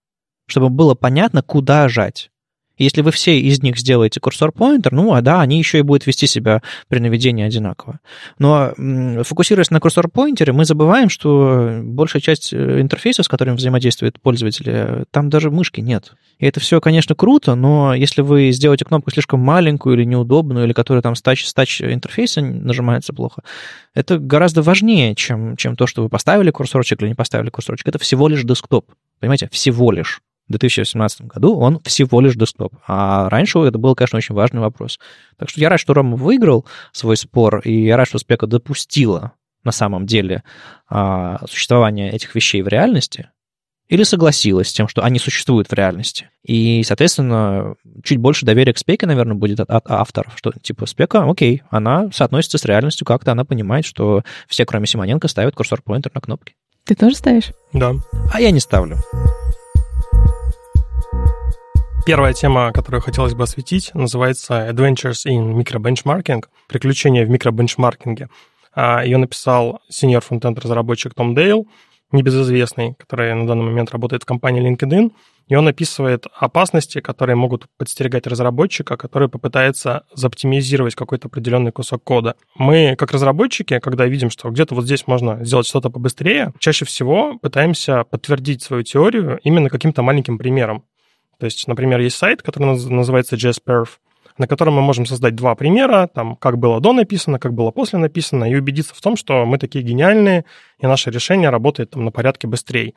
[0.47, 2.31] Чтобы было понятно, куда жать.
[2.81, 6.27] Если вы все из них сделаете курсор-поинтер, ну, а да, они еще и будут вести
[6.27, 8.01] себя при наведении одинаково.
[8.39, 8.73] Но
[9.23, 15.29] фокусируясь на курсор-поинтере, мы забываем, что большая часть э, интерфейсов, с которыми взаимодействуют пользователи, там
[15.29, 16.15] даже мышки нет.
[16.39, 20.73] И это все, конечно, круто, но если вы сделаете кнопку слишком маленькую или неудобную, или
[20.73, 23.43] которая там с тач, с тач интерфейса нажимается плохо,
[23.95, 27.89] это гораздо важнее, чем, чем то, что вы поставили курсорчик или не поставили курсорчик.
[27.89, 28.87] Это всего лишь десктоп.
[29.21, 29.51] Понимаете?
[29.53, 32.75] Всего лишь в 2018 году он всего лишь десктоп.
[32.87, 34.99] А раньше это был, конечно, очень важный вопрос.
[35.39, 39.33] Так что я рад, что Рома выиграл свой спор, и я рад, что Спека допустила
[39.63, 40.43] на самом деле
[40.89, 43.29] а, существование этих вещей в реальности,
[43.89, 46.31] или согласилась с тем, что они существуют в реальности.
[46.45, 51.29] И, соответственно, чуть больше доверия к спеке, наверное, будет от, от авторов, что типа спека,
[51.29, 56.21] окей, она соотносится с реальностью как-то, она понимает, что все, кроме Симоненко, ставят курсор-поинтер на
[56.21, 56.55] кнопки.
[56.85, 57.53] Ты тоже ставишь?
[57.73, 57.95] Да.
[58.33, 58.97] А я не ставлю.
[62.11, 68.29] Первая тема, которую хотелось бы осветить, называется Adventures in Microbenchmarking, приключения в микробенчмаркинге.
[68.75, 71.69] А, Ее написал сеньор фронтенд разработчик Том Дейл,
[72.11, 75.13] небезызвестный, который на данный момент работает в компании LinkedIn,
[75.47, 82.35] и он описывает опасности, которые могут подстерегать разработчика, который попытается заоптимизировать какой-то определенный кусок кода.
[82.57, 87.39] Мы, как разработчики, когда видим, что где-то вот здесь можно сделать что-то побыстрее, чаще всего
[87.39, 90.83] пытаемся подтвердить свою теорию именно каким-то маленьким примером.
[91.41, 93.89] То есть, например, есть сайт, который называется JSPerf,
[94.37, 97.99] на котором мы можем создать два примера, там, как было до написано, как было после
[97.99, 100.45] написано, и убедиться в том, что мы такие гениальные,
[100.79, 102.93] и наше решение работает там на порядке быстрее.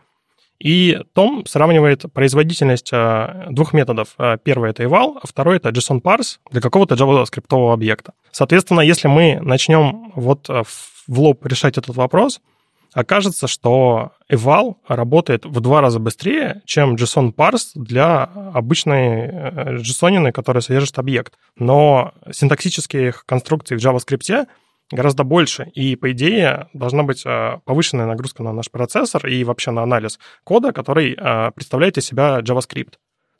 [0.59, 4.09] И Том сравнивает производительность а, двух методов.
[4.17, 8.13] А, первый— это eval, а второй— это JSON parse для какого-то JavaScript объекта.
[8.31, 12.41] Соответственно, если мы начнем вот а, в лоб решать этот вопрос—
[12.93, 20.31] окажется, что eval работает в два раза быстрее, чем JSON parse для обычной э, JSON,
[20.31, 21.33] которая содержит объект.
[21.57, 24.47] Но синтаксических конструкций в JavaScript
[24.91, 29.71] гораздо больше, и, по идее, должна быть э, повышенная нагрузка на наш процессор и вообще
[29.71, 32.93] на анализ кода, который э, представляет из себя JavaScript.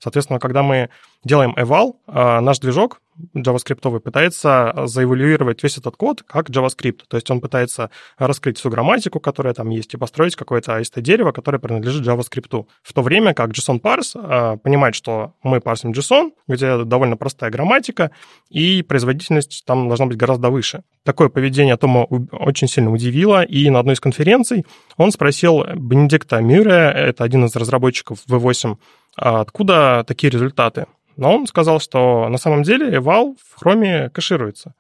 [0.03, 0.89] Соответственно, когда мы
[1.23, 1.93] делаем eval,
[2.41, 2.99] наш движок
[3.35, 7.01] JavaScript пытается заэволюировать весь этот код как JavaScript.
[7.07, 11.31] То есть он пытается раскрыть всю грамматику, которая там есть, и построить какое-то аистое дерево,
[11.31, 12.65] которое принадлежит JavaScript.
[12.81, 17.49] В то время как JSON parse э, понимает, что мы парсим JSON, где довольно простая
[17.49, 18.11] грамматика,
[18.49, 20.83] и производительность там должна быть гораздо выше.
[21.03, 24.65] Такое поведение Тома очень сильно удивило, и на одной из конференций
[24.97, 28.77] он спросил Бенедикта Мюррея, это один из разработчиков V8, «А
[29.15, 30.87] откуда такие результаты.
[31.17, 34.73] Но он сказал, что на самом деле eval в Chrome кэшируется.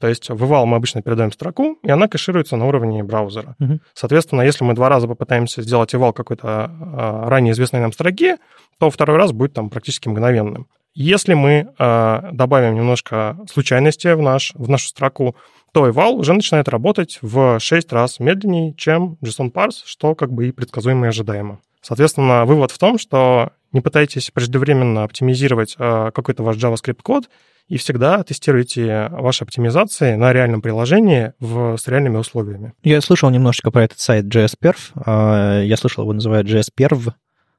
[0.00, 3.56] То есть в eval мы обычно передаем строку, и она кэшируется на уровне браузера.
[3.60, 3.78] Uh-huh.
[3.94, 8.36] Соответственно, если мы два раза попытаемся сделать eval какой-то а, ранее известной нам строки,
[8.78, 10.66] то второй раз будет там практически мгновенным.
[10.94, 15.36] Если мы а, добавим немножко случайности в, наш, в нашу строку,
[15.72, 20.48] то eval уже начинает работать в 6 раз медленнее, чем JSON parse, что как бы
[20.48, 21.60] и предсказуемо и ожидаемо.
[21.84, 27.28] Соответственно, вывод в том, что не пытайтесь преждевременно оптимизировать э, какой-то ваш JavaScript-код,
[27.68, 32.74] и всегда тестируйте ваши оптимизации на реальном приложении в, с реальными условиями.
[32.82, 34.76] Я слышал немножечко про этот сайт JSPerf.
[34.96, 37.12] А, я слышал, его называют JSPerv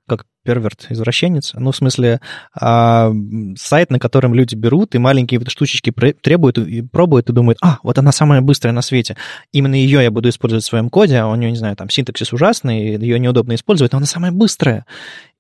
[0.08, 1.54] как перверт, извращенец.
[1.56, 2.22] Ну, в смысле,
[2.54, 3.12] а,
[3.58, 7.80] сайт, на котором люди берут и маленькие вот штучечки требуют и пробуют и думают, а,
[7.84, 9.18] вот она самая быстрая на свете.
[9.52, 12.32] Именно ее я буду использовать в своем коде, а у нее, не знаю, там синтаксис
[12.32, 14.86] ужасный, ее неудобно использовать, но она самая быстрая.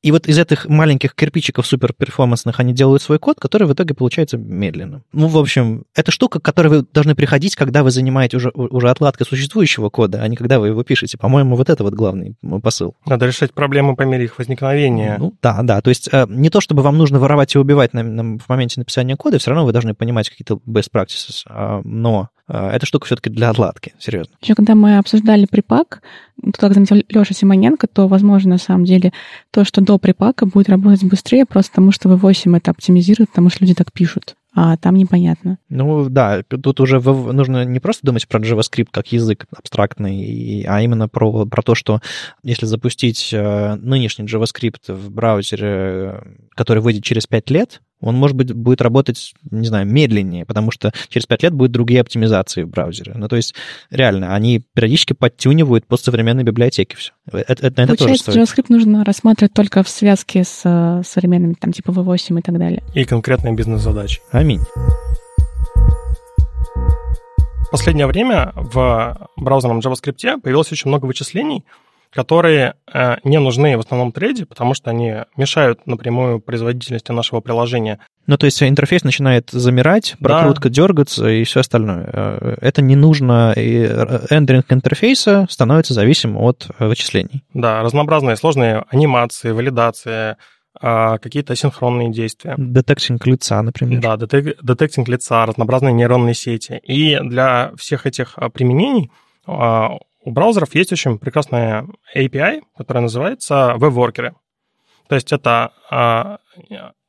[0.05, 4.37] И вот из этих маленьких кирпичиков суперперформансных они делают свой код, который в итоге получается
[4.37, 5.01] медленным.
[5.13, 8.91] Ну, в общем, это штука, к которой вы должны приходить, когда вы занимаете уже, уже
[8.91, 11.17] отладкой существующего кода, а не когда вы его пишете.
[11.17, 12.95] По-моему, вот это вот главный посыл.
[13.07, 15.17] Надо решать проблемы по мере их возникновения поведение.
[15.19, 15.81] Ну, да, да.
[15.81, 18.79] То есть э, не то, чтобы вам нужно воровать и убивать на, на, в моменте
[18.79, 23.05] написания кода, все равно вы должны понимать какие-то best practices, э, но э, эта штука
[23.05, 24.35] все-таки для отладки, серьезно.
[24.41, 26.01] Еще когда мы обсуждали припак,
[26.41, 29.13] то, как заметил Леша Симоненко, то, возможно, на самом деле,
[29.51, 33.63] то, что до припака будет работать быстрее, просто потому что V8 это оптимизирует, потому что
[33.63, 35.59] люди так пишут а там непонятно.
[35.67, 41.09] Ну да, тут уже нужно не просто думать про JavaScript как язык абстрактный, а именно
[41.09, 41.99] про, про то, что
[42.41, 46.23] если запустить э, нынешний JavaScript в браузере,
[46.55, 50.91] который выйдет через 5 лет, он, может быть, будет работать, не знаю, медленнее, потому что
[51.09, 53.13] через 5 лет будут другие оптимизации в браузере.
[53.15, 53.55] Ну, то есть,
[53.89, 57.13] реально, они периодически подтюнивают под современные библиотеки все.
[57.31, 58.37] Это, это, это Получается, тоже стоит.
[58.37, 62.83] JavaScript нужно рассматривать только в связке с э, современными, там, типа V8 и так далее.
[62.93, 64.21] И конкретные бизнес-задачи.
[64.31, 64.61] Аминь.
[67.65, 71.65] В последнее время в браузерном JavaScript появилось очень много вычислений,
[72.15, 77.99] которые э, не нужны в основном трейде, потому что они мешают напрямую производительности нашего приложения.
[78.25, 80.75] Ну, то есть интерфейс начинает замирать, прокрутка да.
[80.75, 82.09] дергаться и все остальное.
[82.11, 83.85] Э, это не нужно, и
[84.29, 87.43] рендеринг интерфейса становится зависим от э, вычислений.
[87.53, 90.37] Да, разнообразные сложные анимации, валидация,
[90.79, 92.55] а, какие-то асинхронные действия.
[92.57, 94.01] Детектинг лица, например.
[94.01, 96.79] Да, детектинг лица, разнообразные нейронные сети.
[96.83, 99.11] И для всех этих а, применений
[99.47, 104.33] а, у браузеров есть очень прекрасная API, которая называется веб-воркеры.
[105.07, 106.39] То есть это а,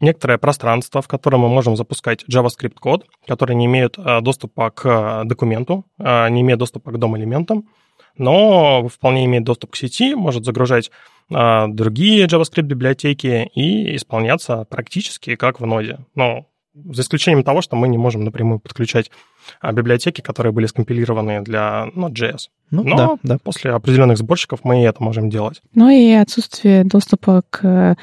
[0.01, 5.87] некоторое пространство, в котором мы можем запускать JavaScript-код, который не имеет а, доступа к документу,
[5.99, 7.71] а, не имеет доступа к дом-элементам,
[8.19, 10.91] но вполне имеет доступ к сети, может загружать
[11.33, 16.01] а, другие JavaScript-библиотеки и исполняться практически как в ноде.
[16.15, 19.36] Но за исключением того, что мы не можем напрямую подключать а,
[19.73, 22.49] библиотеки, которые были скомпилированы для Node.js.
[22.71, 23.39] Ну, Но да, да.
[23.43, 25.63] после определенных сборщиков мы и это можем делать.
[25.75, 27.97] Ну и отсутствие доступа к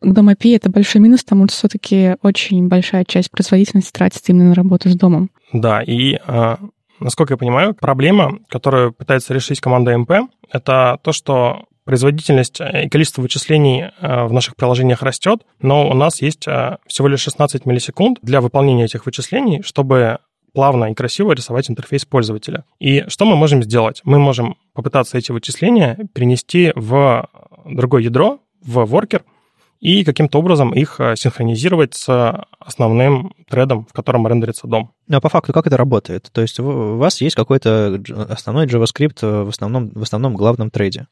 [0.00, 4.50] к Dom API это большой минус, потому что все-таки очень большая часть производительности тратится именно
[4.50, 5.30] на работу с домом.
[5.52, 6.58] Да, и а,
[7.00, 12.88] насколько я понимаю, проблема, которую пытается решить команда MP, это то, что производительность э, и
[12.90, 17.64] количество вычислений э, в наших приложениях растет, но у нас есть э, всего лишь 16
[17.64, 20.18] миллисекунд для выполнения этих вычислений, чтобы
[20.58, 22.64] плавно и красиво рисовать интерфейс пользователя.
[22.80, 24.00] И что мы можем сделать?
[24.02, 27.28] Мы можем попытаться эти вычисления перенести в
[27.64, 29.22] другое ядро, в воркер,
[29.80, 34.92] и каким-то образом их э, синхронизировать с основным тредом, в котором рендерится дом.
[35.06, 36.28] Ну, а по факту как это работает?
[36.32, 41.06] То есть у вас есть какой-то основной JavaScript э, в основном, в основном главном трейде.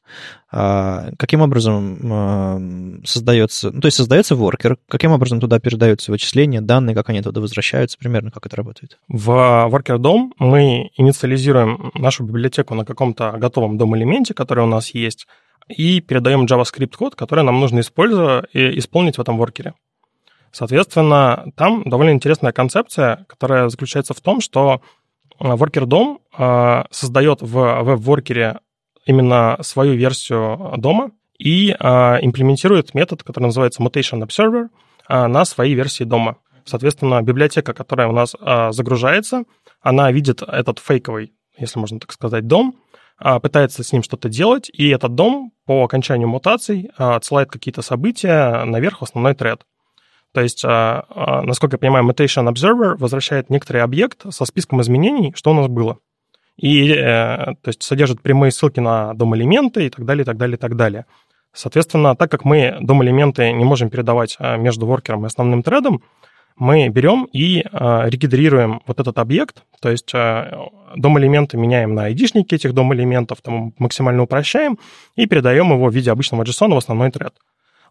[0.50, 3.70] А каким образом э, создается...
[3.70, 7.96] Ну, то есть создается воркер, каким образом туда передаются вычисления, данные, как они туда возвращаются,
[7.98, 8.98] примерно как это работает?
[9.08, 9.30] В
[9.70, 15.26] Worker DOM мы инициализируем нашу библиотеку на каком-то готовом дом-элементе, который у нас есть,
[15.68, 19.74] и передаем JavaScript код, который нам нужно использовать и исполнить в этом воркере.
[20.52, 24.80] Соответственно, там довольно интересная концепция, которая заключается в том, что
[25.38, 28.60] Worker DOM э, создает в веб-воркере
[29.04, 34.68] именно свою версию дома и э, имплементирует метод, который называется Mutation Observer,
[35.08, 36.38] э, на своей версии дома.
[36.64, 38.34] Соответственно, библиотека, которая у нас
[38.74, 39.44] загружается,
[39.80, 42.74] она видит этот фейковый, если можно так сказать, дом,
[43.40, 48.64] пытается с ним что-то делать, и этот дом по окончанию мутаций а, отсылает какие-то события
[48.64, 49.62] наверх в основной тред.
[50.32, 55.50] То есть, а, насколько я понимаю, Mutation Observer возвращает некоторый объект со списком изменений, что
[55.50, 55.98] у нас было.
[56.56, 60.56] И э, то есть содержит прямые ссылки на DOM-элементы и так далее, и так далее,
[60.56, 61.04] и так далее.
[61.52, 66.02] Соответственно, так как мы DOM-элементы не можем передавать между воркером и основным тредом,
[66.56, 67.64] мы берем и э,
[68.08, 70.52] дегидрируем вот этот объект, то есть э,
[70.96, 74.78] DOM-элементы меняем на ID-шники этих DOM-элементов, там максимально упрощаем
[75.16, 77.34] и передаем его в виде обычного JSON в основной тред.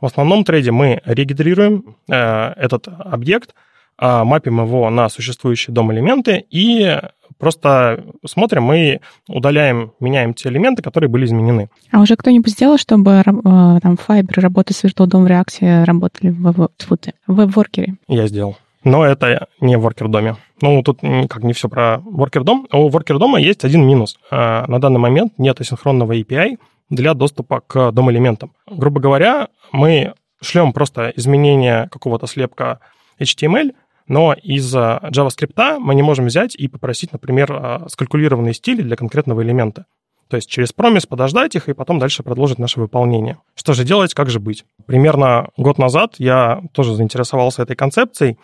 [0.01, 3.53] В основном треде мы регидрируем э, этот объект,
[3.99, 6.99] мапим его на существующие DOM-элементы и
[7.37, 11.69] просто смотрим и удаляем, меняем те элементы, которые были изменены.
[11.91, 16.29] А уже кто-нибудь сделал, чтобы э, там Fiber работы с Virtual DOM в React работали
[16.31, 17.95] в, в веб-воркере?
[18.07, 18.57] Я сделал.
[18.83, 20.37] Но это не в Worker DOM е.
[20.61, 22.67] Ну, тут никак не все про Worker DOM.
[22.71, 24.17] У Worker DOM а есть один минус.
[24.31, 26.57] Э, на данный момент нет асинхронного API
[26.89, 28.53] для доступа к DOM-элементам.
[28.69, 32.79] Грубо говоря, мы шлем просто изменение какого-то слепка
[33.19, 33.73] HTML,
[34.07, 39.41] но из JavaScript мы не можем взять и попросить, например, э, скалькулированные стили для конкретного
[39.41, 39.85] элемента.
[40.27, 43.37] То есть через промис подождать их и потом дальше продолжить наше выполнение.
[43.55, 44.65] Что же делать, как же быть?
[44.85, 48.39] Примерно год назад я тоже заинтересовался этой концепцией,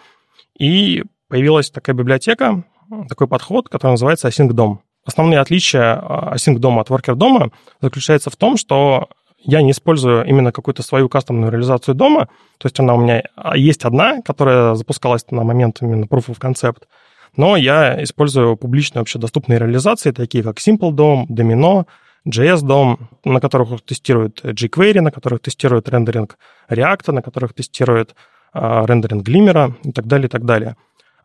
[0.58, 2.64] и появилась такая библиотека,
[3.10, 4.78] такой подход, который называется Async DOM.
[5.06, 9.10] Основные отличия а, Async DOM от Worker DOM заключается в том, что
[9.44, 12.28] я не использую именно какую-то свою кастомную реализацию дома,
[12.58, 16.40] то есть она у меня а, есть одна, которая запускалась на момент именно Proof of
[16.40, 16.84] Concept,
[17.36, 21.86] но я использую публичные общедоступные реализации, такие как Simple DOM, Domino,
[22.28, 26.38] JS DOM, на которых тестируют jQuery, на которых тестируют рендеринг
[26.70, 28.16] React, на которых тестируют
[28.54, 30.76] а, рендеринг Glimmer и так далее, и так далее.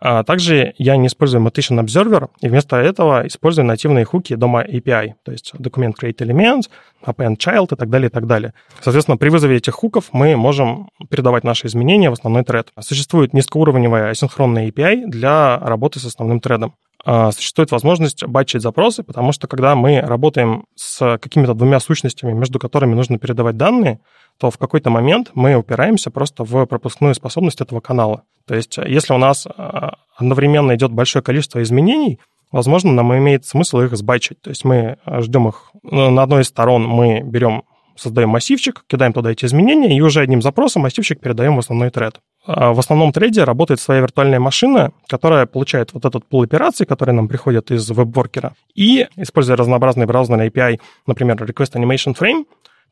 [0.01, 5.15] А также я не использую Mutation Observer, и вместо этого использую нативные хуки дома API,
[5.25, 6.63] то есть Document Create Element,
[7.05, 8.53] Append Child и так далее, и так далее.
[8.81, 12.69] Соответственно, при вызове этих хуков мы можем передавать наши изменения в основной тред.
[12.81, 16.75] Существует низкоуровневая асинхронная API для работы с основным тредом.
[17.09, 22.59] А, существует возможность батчить запросы, потому что когда мы работаем с какими-то двумя сущностями, между
[22.59, 24.01] которыми нужно передавать данные,
[24.39, 28.25] то в какой-то момент мы упираемся просто в пропускную способность этого канала.
[28.47, 32.21] То есть если у нас а, одновременно идет большое количество изменений,
[32.53, 34.41] возможно, нам имеет смысл их сбачить.
[34.41, 37.63] То есть мы ждем их ну, на одной из сторон, мы берем
[37.97, 42.21] создаем массивчик, кидаем туда эти изменения, и уже одним запросом массивчик передаем в основной тред.
[42.47, 47.27] В основном трейде работает своя виртуальная машина, которая получает вот этот пул операций, которые нам
[47.27, 52.45] приходят из веб-воркера, и, используя разнообразные браузерные API, например, Request Animation Frame,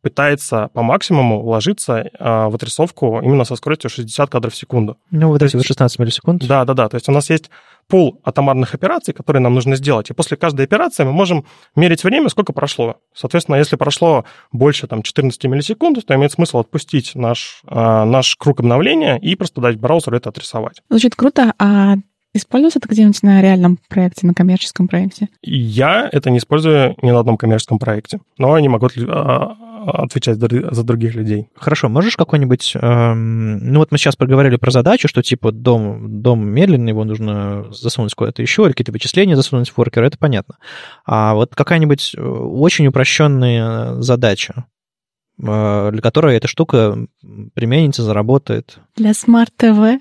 [0.05, 4.99] пытается по максимуму вложиться а, в отрисовку именно со скоростью 60 кадров в секунду.
[5.11, 6.47] Ну, вот эти 16 миллисекунд.
[6.47, 6.91] Да, да, да.
[6.91, 7.51] То есть у нас есть
[7.89, 12.29] пул атомарных операций, которые нам нужно сделать, и после каждой операции мы можем мерить время,
[12.29, 12.97] сколько прошло.
[13.15, 18.61] Соответственно, если прошло больше там, 14 миллисекунд, то имеет смысл отпустить наш, а, наш круг
[18.61, 20.83] обновления и просто дать браузеру это отрисовать.
[20.91, 21.95] Звучит круто, а
[22.37, 25.29] Используется это где-нибудь на реальном проекте, на коммерческом проекте?
[25.41, 29.57] Я это не использую ни на одном коммерческом проекте, но они могут а,
[29.87, 31.49] отвечать за других людей.
[31.55, 32.73] Хорошо, можешь какой-нибудь...
[32.81, 37.67] Эм, ну вот мы сейчас проговорили про задачу, что типа DOM, DOM медленный, его нужно
[37.73, 40.57] засунуть куда-то еще, или какие-то вычисления засунуть в воркер, это понятно.
[41.07, 44.74] А вот какая-нибудь э, очень упрощенная задача, э,
[45.37, 46.97] для которой эта штука
[47.55, 48.79] применится, заработает.
[48.97, 50.01] Для смарт-ТВ?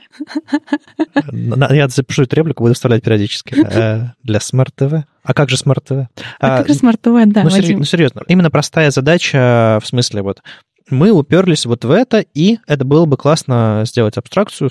[1.31, 3.55] Я запишу эту реплику, буду вставлять периодически.
[3.65, 5.05] Э, для смарт-ТВ?
[5.23, 5.91] А как же смарт-ТВ?
[5.91, 6.07] А,
[6.39, 8.21] а как же смарт-ТВ, да, ну, сери- ну, серьезно.
[8.27, 10.41] Именно простая задача, в смысле, вот,
[10.89, 14.69] мы уперлись вот в это, и это было бы классно сделать абстракцию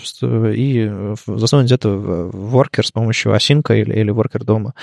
[0.54, 4.74] и засунуть это в worker с помощью осинка или, или worker дома.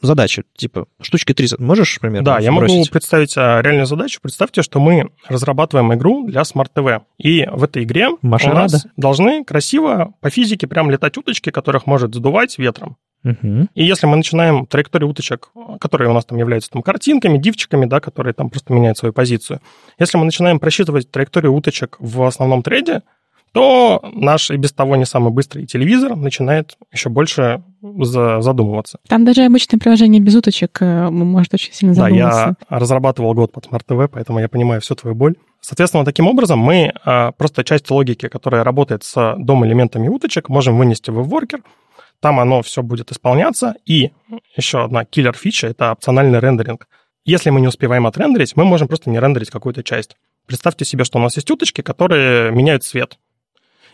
[0.00, 1.58] Задача, типа, штучки 30.
[1.58, 4.20] Можешь примерно Да, я могу представить а, реальную задачу.
[4.22, 7.02] Представьте, что мы разрабатываем игру для Smart TV.
[7.18, 8.90] И в этой игре Машина, у нас да?
[8.96, 12.96] должны красиво по физике прям летать уточки, которых может задувать ветром.
[13.24, 13.68] Угу.
[13.74, 18.00] И если мы начинаем траекторию уточек, которые у нас там являются там картинками, дивчиками, да,
[18.00, 19.60] которые там просто меняют свою позицию,
[19.98, 23.02] если мы начинаем просчитывать траекторию уточек в основном треде,
[23.52, 28.98] то наш и без того не самый быстрый телевизор начинает еще больше задумываться.
[29.08, 32.56] Там даже обычное приложение без уточек э, может очень сильно задумываться.
[32.58, 35.36] Да, я разрабатывал год под Smart TV, поэтому я понимаю всю твою боль.
[35.60, 41.10] Соответственно, таким образом мы а, просто часть логики, которая работает с дом-элементами уточек, можем вынести
[41.10, 41.62] в WebWorker,
[42.20, 43.74] там оно все будет исполняться.
[43.86, 44.10] И
[44.56, 46.88] еще одна киллер-фича— это опциональный рендеринг.
[47.24, 50.16] Если мы не успеваем отрендерить, мы можем просто не рендерить какую-то часть.
[50.46, 53.18] Представьте себе, что у нас есть уточки, которые меняют цвет.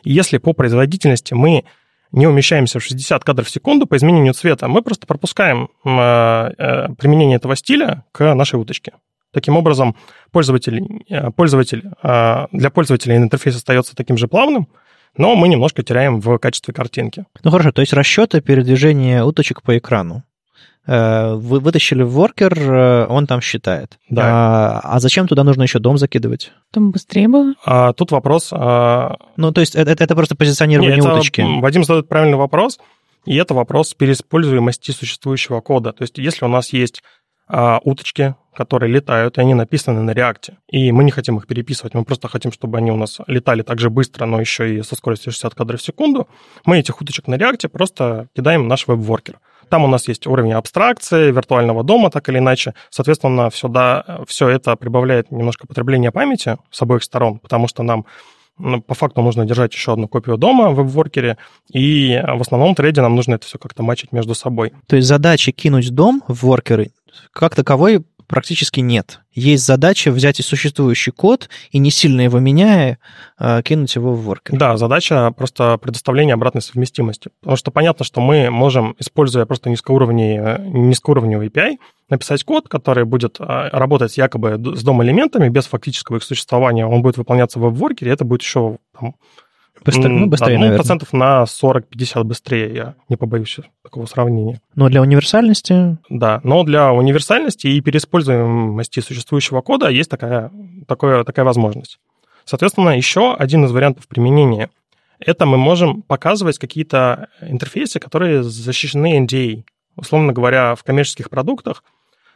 [0.05, 1.65] Если по производительности мы
[2.13, 6.89] не умещаемся в 60 кадров в секунду по изменению цвета, мы просто пропускаем э, э,
[6.95, 8.93] применение этого стиля к нашей уточке.
[9.33, 9.97] Таким образом,
[10.31, 14.69] пользователь, э, пользователь, для пользователя интерфейс остается таким же плавным,
[15.17, 17.25] но мы немножко теряем в качестве картинки.
[17.43, 20.23] Ну хорошо, то есть расчеты передвижения уточек по экрану.
[20.87, 23.99] Э, вы вытащили в воркер, э, он там считает.
[24.11, 24.23] Да.
[24.25, 26.53] А, а зачем туда нужно еще дом закидывать?
[26.73, 27.55] Там быстрее было.
[27.65, 28.51] А, тут вопрос...
[28.53, 29.17] А...
[29.37, 31.43] Ну, то есть это, это просто позиционирование Нет, это, уточки.
[31.61, 32.79] Вадим задает правильный вопрос,
[33.25, 35.93] и это вопрос переиспользуемости существующего кода.
[35.93, 37.03] То есть если у нас есть
[37.47, 40.59] а, уточки, которые летают, и они написаны на реакте.
[40.69, 43.81] И мы не хотим их переписывать, мы просто хотим, чтобы они у нас летали так
[43.81, 46.29] же быстро, но еще и со скоростью 60 кадров в секунду.
[46.65, 49.41] Мы этих уточек на реакте просто кидаем в наш веб-воркер.
[49.69, 52.75] Там у нас есть уровень абстракции, виртуального дома, так или иначе.
[52.91, 58.07] Соответственно, все, да, все это прибавляет немножко потребления памяти с обоих сторон, потому что нам
[58.59, 61.39] ну, по факту нужно держать еще одну копию дома в веб-воркере,
[61.73, 64.73] и в основном трейде нам нужно это все как-то мачить между собой.
[64.87, 66.93] То есть задача кинуть дом в воркеры
[67.33, 69.21] как таковой практически нет.
[69.33, 72.99] Есть задача взять и существующий код и не сильно его меняя,
[73.37, 74.57] а, кинуть его в worker.
[74.57, 77.31] Да, задача просто предоставления обратной совместимости.
[77.41, 83.37] Потому что понятно, что мы можем, используя просто низкоуровневый, низкоуровневый API, написать код, который будет
[83.41, 86.87] а, работать якобы с дом-элементами без фактического их существования.
[86.87, 89.15] Он будет выполняться в веб-воркере, это будет еще там,
[89.85, 90.79] Быстро, ну, быстрее, да, ну, наверное.
[90.79, 94.61] процентов на 40-50 быстрее, я не побоюсь такого сравнения.
[94.75, 95.99] Но для универсальности...
[96.09, 100.51] Да, но для универсальности и переиспользуемости существующего кода есть такая,
[100.87, 101.99] такое, такая возможность.
[102.45, 104.71] Соответственно, еще один из вариантов применения–
[105.19, 109.65] это мы можем показывать какие-то интерфейсы, которые защищены NDA.
[109.97, 111.85] Условно говоря, в коммерческих продуктах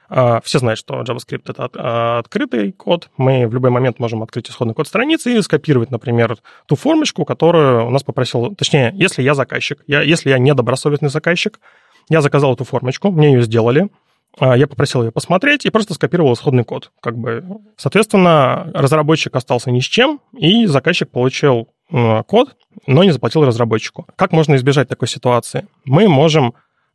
[0.08, 3.10] все знают, что JavaScript— это а, открытый код.
[3.18, 7.86] Мы в любой момент можем открыть исходный код страницы и скопировать, например, ту формочку, которую
[7.86, 8.54] у нас попросил...
[8.54, 11.60] Точнее, если я заказчик, я, если я недобросовестный заказчик,
[12.08, 13.90] я заказал эту формочку, мне ее сделали,
[14.38, 16.90] а, я попросил ее посмотреть и просто скопировал исходный код.
[17.02, 17.44] Как бы.
[17.76, 22.56] Соответственно, разработчик остался ни с чем, и заказчик получил код,
[22.86, 24.06] но не заплатил разработчику.
[24.16, 25.66] Как можно избежать такой ситуации?
[25.84, 26.54] Мы можем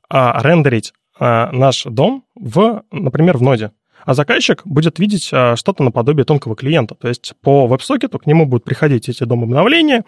[0.10, 0.94] рендерить
[1.26, 3.72] а, наш дом в, например, в ноде.
[4.06, 6.96] А заказчик будет видеть а, что-то наподобие тонкого клиента.
[6.96, 10.04] То есть по веб-сокету к нему будут приходить эти дом-обновления,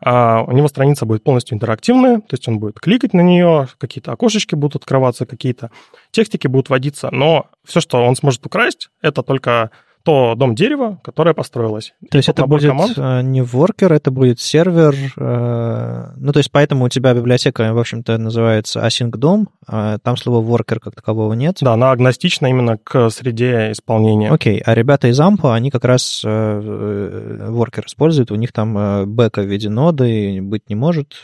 [0.00, 4.12] а у него страница будет полностью интерактивная, то есть он будет кликать на нее, какие-то
[4.12, 5.70] окошечки будут открываться, какие-то
[6.12, 9.70] текстики будут вводиться, но все, что он сможет украсть, это только
[10.04, 11.94] то дом дерева, которое построилось.
[12.10, 12.98] То есть это будет команд...
[12.98, 14.94] Э, не воркер, это будет сервер.
[15.16, 20.16] Э, ну, то есть поэтому у тебя библиотека, в общем-то, называется async дом, а там
[20.16, 21.58] слова worker как такового нет.
[21.62, 24.30] Да, она агностична именно к среде исполнения.
[24.30, 27.48] Окей, а ребята из AMP, они как раз э,
[27.86, 31.14] используют, у них там бэка в виде ноды быть не может,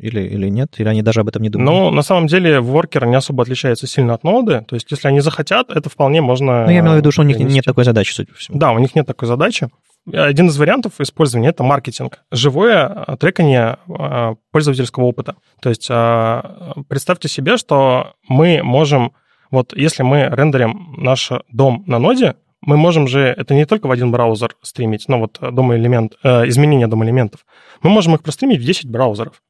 [0.00, 0.74] или, или нет?
[0.78, 1.70] Или они даже об этом не думают?
[1.70, 4.64] Ну, на самом деле, воркер не особо отличается сильно от ноды.
[4.68, 6.64] То есть, если они захотят, это вполне можно...
[6.64, 8.58] Ну, я имею в виду, что у них нет такой задачи, судя по всему.
[8.58, 9.68] Да, у них нет такой задачи.
[10.12, 12.20] Один из вариантов использования– это маркетинг.
[12.30, 15.36] Живое трекание а, пользовательского опыта.
[15.62, 19.12] То есть, а, представьте себе, что мы можем...
[19.50, 22.34] Вот если мы рендерим наш дом на ноде,
[22.66, 26.48] мы можем же это не только в один браузер стримить, но вот дом элемент, э,
[26.48, 27.44] изменения дом элементов.
[27.82, 29.42] Мы можем их простримить в 10 браузеров.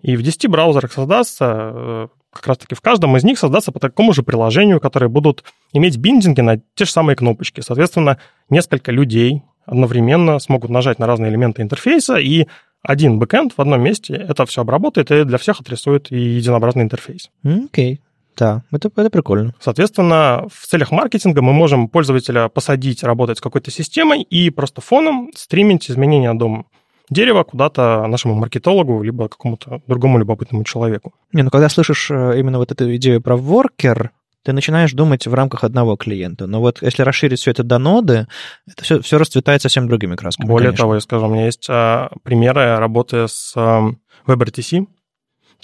[0.00, 4.12] И в 10 браузерах создастся, э, как раз-таки в каждом из них создастся по такому
[4.12, 7.60] же приложению, которые будут иметь биндинги на те же самые кнопочки.
[7.60, 8.18] Соответственно,
[8.50, 12.46] несколько людей одновременно смогут нажать на разные элементы интерфейса, и
[12.82, 17.30] один бэкэнд в одном месте это все обработает и для всех отрисует единообразный интерфейс.
[17.44, 17.94] Окей.
[17.94, 18.07] Okay.
[18.38, 19.52] Да, это, это прикольно.
[19.60, 25.30] Соответственно, в целях маркетинга мы можем пользователя посадить работать с какой-то системой и просто фоном
[25.34, 26.64] стримить изменения дома
[27.10, 31.12] дерево куда-то нашему маркетологу, либо какому-то другому любопытному человеку.
[31.32, 34.12] Не, ну когда слышишь э, именно вот эту идею про воркер,
[34.44, 36.46] ты начинаешь думать в рамках одного клиента.
[36.46, 38.28] Но вот если расширить все это до ноды,
[38.70, 40.46] это все, все расцветает совсем другими красками.
[40.46, 40.84] Более конечно.
[40.84, 43.90] того, я скажу, у меня есть а, примеры работы с а,
[44.26, 44.86] WebRTC.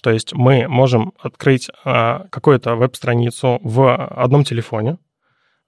[0.05, 4.99] То есть мы можем открыть а, какую-то веб-страницу в одном телефоне,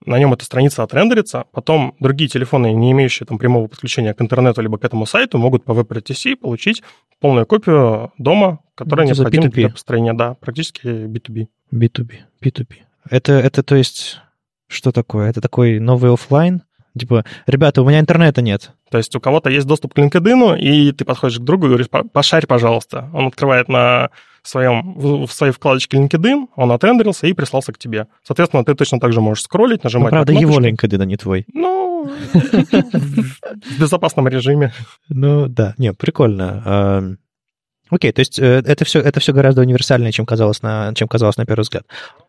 [0.04, 4.60] на нем эта страница отрендерится, потом другие телефоны, не имеющие там прямого подключения к интернету
[4.60, 6.82] либо к этому сайту, могут по WebRTC получить
[7.18, 11.46] полную копию дома, которая это необходима для построения, да, практически B2B.
[11.72, 12.74] B2B, B2B.
[13.08, 14.20] Это, это то есть,
[14.68, 15.30] что такое?
[15.30, 16.62] Это такой новый офлайн?
[16.98, 18.70] Типа, ребята, у меня интернета нет.
[18.90, 21.88] То есть у кого-то есть доступ к LinkedIn, и ты подходишь к другу и говоришь,
[22.12, 23.10] пошарь, пожалуйста.
[23.12, 24.10] Он открывает на
[24.42, 24.94] своем,
[25.26, 28.06] в своей вкладочке LinkedIn, он отрендерился и прислался к тебе.
[28.22, 31.44] Соответственно, ты точно так же можешь скроллить, нажимать ну, правда, его LinkedIn, а не твой.
[31.52, 34.72] Ну, в безопасном режиме.
[35.08, 37.16] Ну, да, не, прикольно.
[37.88, 41.36] Окей, то есть э, это все, это все гораздо универсальнее, чем казалось, на, чем казалось
[41.36, 41.84] на первый взгляд.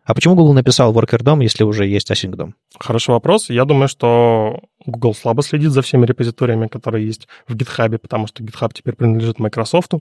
[0.08, 2.54] А почему Google написал Worker DOM, если уже есть Async DOM?
[2.80, 3.50] Хороший вопрос.
[3.50, 8.42] Я думаю, что Google слабо следит за всеми репозиториями, которые есть в GitHub, потому что
[8.42, 9.92] GitHub теперь принадлежит Microsoft.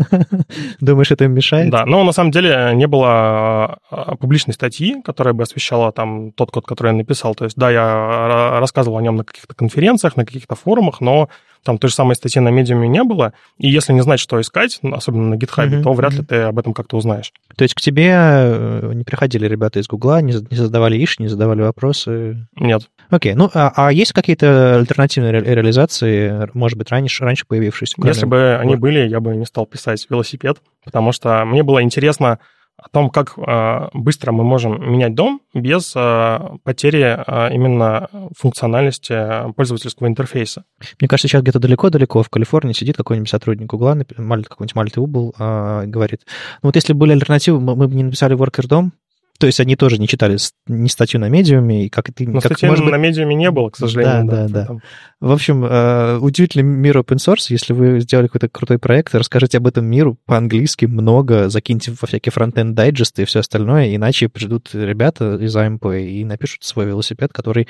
[0.80, 1.70] Думаешь, это им мешает?
[1.70, 6.50] Да, но на самом деле не было а, публичной статьи, которая бы освещала там тот
[6.50, 7.34] код, который я написал.
[7.34, 11.28] То есть, да, я рассказывал о нем на каких-то конференциях, на каких-то форумах, но
[11.62, 14.78] там той же самой статьи на медиуме не было, и если не знать, что искать,
[14.82, 15.82] особенно на GitHub, mm-hmm.
[15.82, 17.32] то вряд ли ты об этом как-то узнаешь.
[17.56, 21.28] То есть к тебе э, не приходили ребята из Гугла, не, не задавали иш, не
[21.28, 22.46] задавали вопросы?
[22.54, 22.82] Нет.
[23.08, 27.94] Окей, ну а, а есть какие-то альтернативные ре- реализации, может быть, раньше, раньше появившиеся?
[28.04, 32.40] Если бы они были, я бы не стал писать велосипед, потому что мне было интересно
[32.78, 39.52] о том, как э, быстро мы можем менять дом без э, потери э, именно функциональности
[39.54, 40.64] пользовательского интерфейса.
[41.00, 46.26] Мне кажется, сейчас где-то далеко-далеко в Калифорнии сидит какой-нибудь сотрудник Гугла, какой-нибудь Мальты Убл, говорит,
[46.62, 48.92] ну вот если были альтернативы, мы бы не написали Worker дом,
[49.38, 52.26] то есть они тоже не читали ни статью на медиуме, и как ты...
[52.26, 54.26] Но как, статьи может на медиуме не было, к сожалению.
[54.26, 54.76] Да, да, да.
[55.20, 57.46] В общем, э, удивительный мир open source.
[57.48, 62.32] Если вы сделали какой-то крутой проект, расскажите об этом миру по-английски много, закиньте во всякие
[62.32, 67.68] фронтенд дайджесты и все остальное, иначе придут ребята из AMP и напишут свой велосипед, который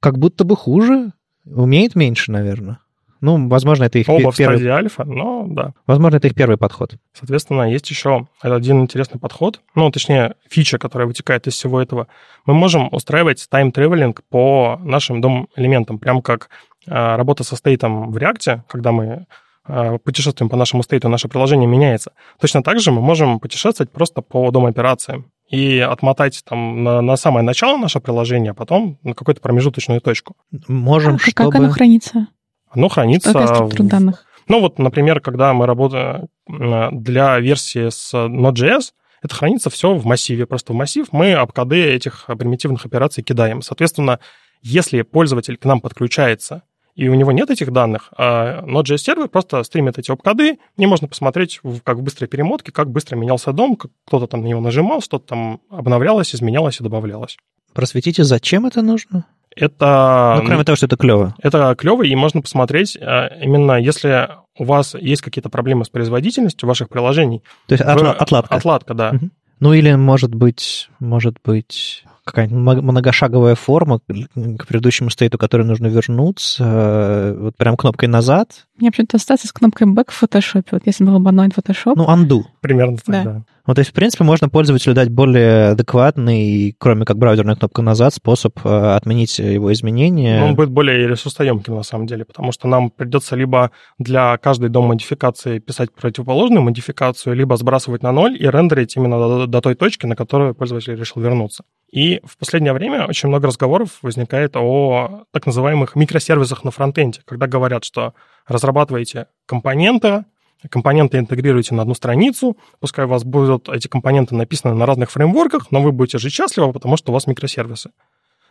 [0.00, 1.12] как будто бы хуже,
[1.44, 2.78] умеет меньше, наверное.
[3.22, 4.56] Ну, возможно, это их Оба пе- в первый...
[4.56, 5.74] стадии альфа, но да.
[5.86, 6.96] Возможно, это их первый подход.
[7.14, 12.08] Соответственно, есть еще один интересный подход, ну, точнее, фича, которая вытекает из всего этого.
[12.46, 16.50] Мы можем устраивать тайм-тревелинг по нашим дом-элементам, прям как
[16.88, 19.26] а, работа со стейтом в React, когда мы
[19.64, 22.12] а, путешествуем по нашему стейту, наше приложение меняется.
[22.40, 27.44] Точно так же мы можем путешествовать просто по дом-операциям и отмотать там на, на самое
[27.44, 30.34] начало наше приложение, а потом на какую-то промежуточную точку.
[30.66, 31.52] Можем, Как, чтобы...
[31.52, 32.26] как оно хранится?
[32.72, 33.32] Оно хранится...
[33.32, 34.24] Какая структура в- данных?
[34.48, 38.92] Ну вот, например, когда мы работаем для версии с Node.js,
[39.22, 40.46] это хранится все в массиве.
[40.46, 43.62] Просто в массив мы обкады этих примитивных операций кидаем.
[43.62, 44.18] Соответственно,
[44.62, 46.62] если пользователь к нам подключается,
[46.94, 51.08] и у него нет этих данных, а Node.js сервер просто стримит эти обкады, и можно
[51.08, 55.00] посмотреть, как в быстрой перемотке, как быстро менялся дом, как кто-то там на него нажимал,
[55.00, 57.38] что-то там обновлялось, изменялось и добавлялось.
[57.72, 59.24] Просветите, зачем это нужно?
[59.56, 60.36] Это...
[60.40, 61.34] ну, кроме того, что это клево.
[61.42, 66.66] Это клево, и можно посмотреть, э, именно если у вас есть какие-то проблемы с производительностью
[66.68, 67.42] ваших приложений.
[67.66, 68.54] То есть отла- отладка.
[68.54, 69.12] Отладка, да.
[69.12, 69.30] Мгм.
[69.60, 76.64] Ну или, может быть, может быть, какая-нибудь многошаговая форма к предыдущему стейту, который нужно вернуться,
[76.64, 78.66] э, вот прям кнопкой назад.
[78.78, 80.66] Меня почему-то ассоциация с кнопкой Back в Photoshop.
[80.72, 82.42] Вот если был бы Anoint Photoshop, Ну, undo.
[82.62, 83.24] Примерно так, Да.
[83.24, 83.44] да.
[83.66, 88.14] Ну, то есть, в принципе, можно пользователю дать более адекватный, кроме как браузерная кнопка назад,
[88.14, 90.42] способ э, отменить его изменения.
[90.44, 94.86] Он будет более ресурсоемким на самом деле, потому что нам придется либо для каждой дом
[94.86, 100.06] модификации писать противоположную модификацию, либо сбрасывать на ноль и рендерить именно до, до той точки,
[100.06, 101.64] на которую пользователь решил вернуться.
[101.92, 107.46] И в последнее время очень много разговоров возникает о так называемых микросервисах на фронтенде, когда
[107.46, 108.14] говорят, что
[108.46, 110.24] разрабатываете компоненты,
[110.70, 115.70] компоненты интегрируете на одну страницу, пускай у вас будут эти компоненты написаны на разных фреймворках,
[115.70, 117.90] но вы будете жить счастливо, потому что у вас микросервисы.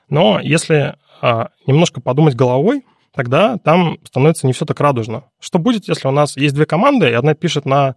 [0.09, 5.23] Но если а, немножко подумать головой, тогда там становится не все так радужно.
[5.39, 7.95] Что будет, если у нас есть две команды, и одна пишет на,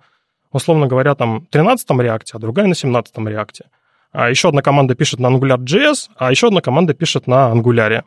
[0.52, 3.66] условно говоря, там 13-м реакте, а другая на 17-м реакте.
[4.12, 8.04] А еще одна команда пишет на Angular.js, а еще одна команда пишет на Angular.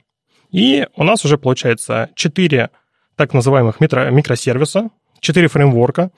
[0.52, 2.70] И у нас уже получается 4
[3.18, 4.90] так называемых микро- микросервиса,
[5.20, 6.12] 4 фреймворка,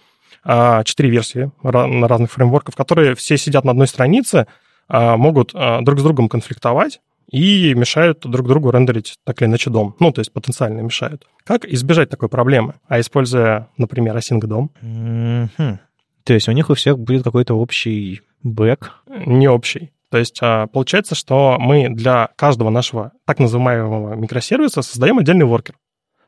[0.45, 4.47] 4 версии ра- на разных фреймворков, которые все сидят на одной странице,
[4.87, 9.69] а, могут а, друг с другом конфликтовать и мешают друг другу рендерить так или иначе
[9.69, 9.95] дом.
[9.99, 11.27] Ну, то есть потенциально мешают.
[11.43, 12.75] Как избежать такой проблемы?
[12.87, 15.79] А используя, например, async дом, Мгм.
[16.23, 18.91] То есть у них у всех будет какой-то общий бэк.
[19.25, 19.91] не общий.
[20.11, 25.75] То есть а, получается, что мы для каждого нашего так называемого микросервиса создаем отдельный воркер,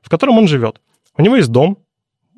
[0.01, 0.81] в котором он живет.
[1.17, 1.77] У него есть дом,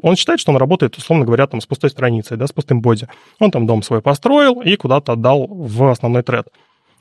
[0.01, 3.07] он считает, что он работает, условно говоря, там, с пустой страницей, да, с пустым боди.
[3.39, 6.47] Он там дом свой построил и куда-то отдал в основной тред.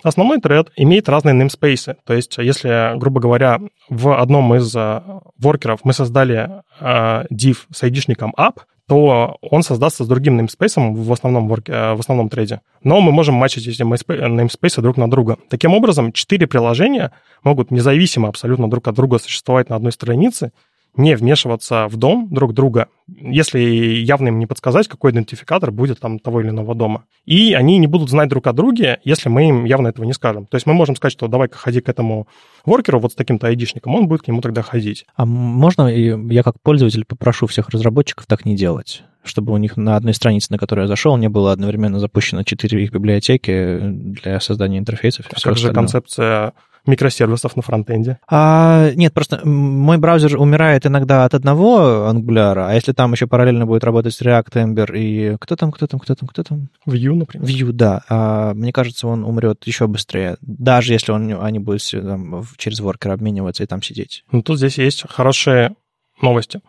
[0.03, 1.97] Основной тред имеет разные namespace.
[2.05, 7.83] То есть, если, грубо говоря, в одном из а, воркеров мы создали а, div с
[7.85, 12.61] айдишником app, то он создастся с другим namespace в основном, ворке, э, в основном треде.
[12.83, 15.39] Но мы можем матчить эти namespace друг на друга.
[15.49, 17.13] Таким образом, четыре приложения
[17.45, 20.53] могут независимо абсолютно друг от друга существовать на одной странице,
[20.97, 26.19] не вмешиваться в дом друг друга, если явно им не подсказать, какой идентификатор будет там
[26.19, 27.05] того или иного дома.
[27.25, 30.47] И они не будут знать друг о друге, если мы им явно этого не скажем.
[30.47, 32.29] То есть мы можем сказать, что давай-ка ходи к этому
[32.65, 35.07] воркеру вот с таким-то айдишником, он будет к нему тогда ходить.
[35.17, 39.03] А можно я как пользователь попрошу всех разработчиков так не делать?
[39.25, 42.83] Чтобы у них на одной странице, на которую я зашел, не было одновременно запущено четыре
[42.83, 45.27] их библиотеки для создания интерфейсов.
[45.31, 46.55] А как же концепция
[46.87, 48.19] микросервисов на фронтенде?
[48.29, 53.67] А, нет, просто мой браузер умирает иногда от одного Angular, а если там еще параллельно
[53.67, 56.69] будет работать React, Ember и кто там, кто там, кто там, кто там?
[56.87, 57.49] Vue, например.
[57.49, 58.03] Vue, да.
[58.09, 63.13] А, мне кажется, он умрет еще быстрее, даже если он, они будут там через воркер
[63.13, 64.25] обмениваться и там сидеть.
[64.33, 65.75] Но тут здесь есть хорошие
[66.21, 66.61] новости.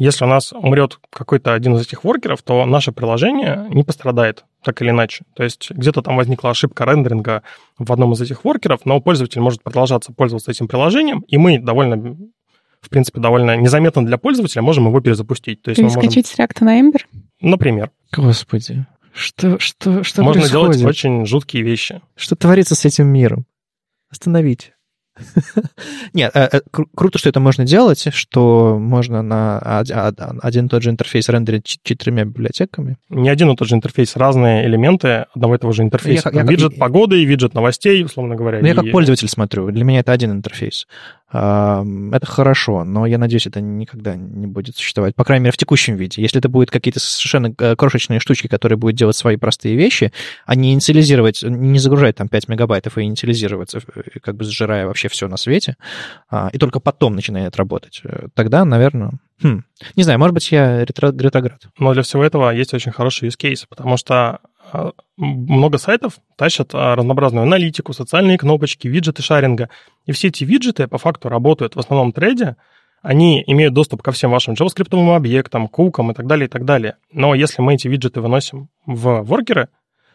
[0.00, 4.80] Если у нас умрет какой-то один из этих воркеров, то наше приложение не пострадает, так
[4.80, 5.26] или иначе.
[5.34, 7.42] То есть где-то там возникла ошибка рендеринга
[7.76, 12.16] в одном из этих воркеров, но пользователь может продолжаться пользоваться этим приложением, и мы довольно,
[12.80, 15.60] в принципе, довольно незаметно для пользователя можем его перезапустить.
[15.60, 17.02] То есть мы можем, Перескочить с React на Ember?
[17.42, 20.78] например, Господи, что, что, что можно происходит?
[20.78, 22.00] делать очень жуткие вещи.
[22.16, 23.44] Что творится с этим миром?
[24.10, 24.72] Остановите.
[26.14, 30.66] Нет, э, э, кру- круто, что это можно делать, что можно на од- од- один
[30.66, 32.96] и тот же интерфейс рендерить четырьмя библиотеками.
[33.08, 36.30] Не один и тот же интерфейс, разные элементы одного и того же интерфейса.
[36.32, 38.60] Я я виджет погоды, виджет новостей, условно говоря.
[38.60, 40.86] Ну, я и- как пользователь смотрю, для меня это один интерфейс.
[41.32, 45.94] Это хорошо, но я надеюсь, это никогда не будет существовать, по крайней мере, в текущем
[45.94, 46.20] виде.
[46.20, 50.12] Если это будут какие-то совершенно э, крошечные штучки, которые будут делать свои простые вещи,
[50.44, 55.08] а не инициализировать, не загружать там 5 мегабайтов и инициализироваться, э, как бы сжирая вообще
[55.08, 55.76] все на свете,
[56.28, 59.62] а, и только потом начинает работать, э, тогда, наверное, Хм.
[59.96, 61.62] Не знаю, может быть, я ретро- ретроград.
[61.78, 64.40] Но для всего этого есть очень хороший use case, потому что
[65.16, 69.68] много сайтов тащат а, разнообразную аналитику, социальные кнопочки, виджеты шаринга.
[70.06, 72.56] И все эти виджеты по факту работают в основном трейде,
[73.02, 76.96] они имеют доступ ко всем вашим JavaScript объектам, кукам и так далее, и так далее.
[77.12, 79.68] Но если мы эти виджеты выносим в воркеры,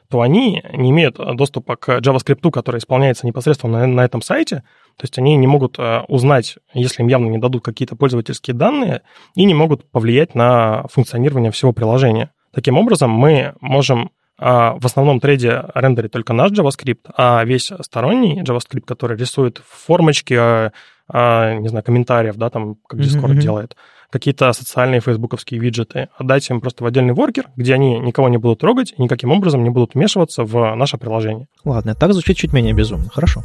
[0.09, 4.57] то они не имеют доступа к JavaScript, который исполняется непосредственно на, на этом сайте,
[4.97, 9.01] то есть они не могут э, узнать, если им явно не дадут какие-то пользовательские данные,
[9.35, 12.31] и не могут повлиять на функционирование всего приложения.
[12.53, 18.41] Таким образом, мы можем а, в основном трейде рендерить только наш JavaScript, а весь сторонний
[18.41, 20.71] JavaScript, который рисует формочки, а,
[21.07, 23.41] а, не знаю, комментариев, да, там, как Discord mm-hmm.
[23.41, 23.77] делает,
[24.09, 28.59] какие-то социальные фейсбуковские виджеты, отдать им просто в отдельный воркер, где они никого не будут
[28.59, 31.47] трогать и никаким образом не будут вмешиваться в наше приложение.
[31.63, 33.09] Ладно, так звучит чуть менее безумно.
[33.09, 33.41] Хорошо.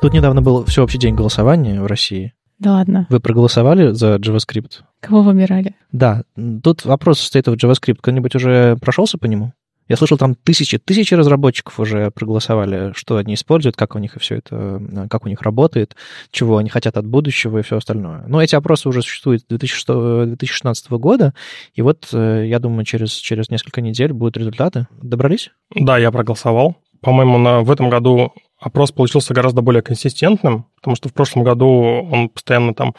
[0.00, 2.34] Тут недавно был всеобщий день голосования в России.
[2.58, 3.06] Да ладно.
[3.10, 4.82] Вы проголосовали за JavaScript?
[5.00, 5.74] Кого выбирали?
[5.92, 6.22] Да.
[6.62, 7.98] Тут вопрос стоит в JavaScript.
[8.00, 9.52] Кто-нибудь уже прошелся по нему?
[9.88, 14.18] Я слышал, там тысячи, тысячи разработчиков уже проголосовали, что они используют, как у них и
[14.18, 15.94] все это, как у них работает,
[16.32, 18.24] чего они хотят от будущего и все остальное.
[18.26, 21.34] Но эти опросы уже существуют с 2016 года,
[21.74, 24.88] и вот, э, я думаю, через, через несколько недель будут результаты.
[25.00, 25.50] Добрались?
[25.72, 26.76] Да, я проголосовал.
[27.00, 31.68] По-моему, на, в этом году опрос получился гораздо более консистентным, потому что в прошлом году
[32.10, 32.94] он постоянно там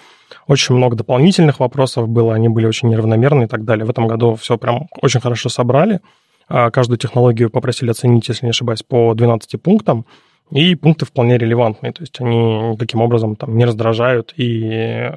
[0.47, 3.85] очень много дополнительных вопросов было, они были очень неравномерны и так далее.
[3.85, 6.01] В этом году все прям очень хорошо собрали.
[6.49, 10.05] А каждую технологию попросили оценить, если не ошибаюсь, по 12 пунктам,
[10.49, 15.11] и пункты вполне релевантные, то есть они никаким образом там не раздражают и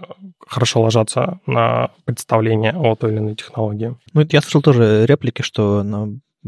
[0.44, 3.94] хорошо ложатся на представление о той или иной технологии.
[4.12, 5.84] Ну, я слышал тоже реплики, что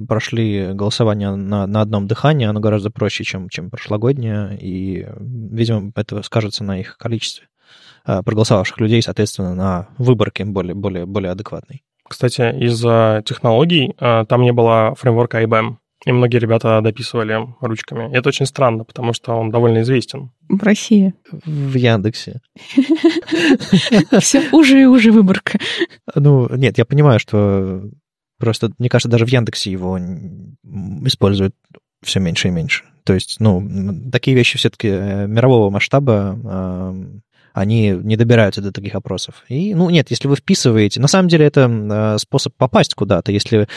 [0.08, 6.22] прошли голосование на, на одном дыхании, оно гораздо проще, чем, чем прошлогоднее, и, видимо, это
[6.22, 7.48] скажется на их количестве
[8.04, 11.82] а, проголосовавших людей, соответственно, на выборке более, более, более адекватной.
[12.08, 18.12] Кстати, из-за технологий а, там не было фреймворка IBM, и многие ребята дописывали ручками.
[18.12, 20.32] И это очень странно, потому что он довольно известен.
[20.48, 21.14] В России.
[21.30, 22.40] В Яндексе.
[24.20, 25.58] Все уже и уже выборка.
[26.14, 27.82] Ну, нет, я понимаю, что
[28.42, 30.00] Просто, мне кажется, даже в Яндексе его
[31.06, 31.54] используют
[32.02, 32.82] все меньше и меньше.
[33.04, 36.92] То есть, ну, такие вещи все-таки э, мирового масштаба,
[37.52, 39.44] они не добираются до таких опросов.
[39.48, 40.98] И, ну, нет, если вы вписываете...
[40.98, 43.30] На самом деле это э, способ попасть куда-то.
[43.30, 43.68] Если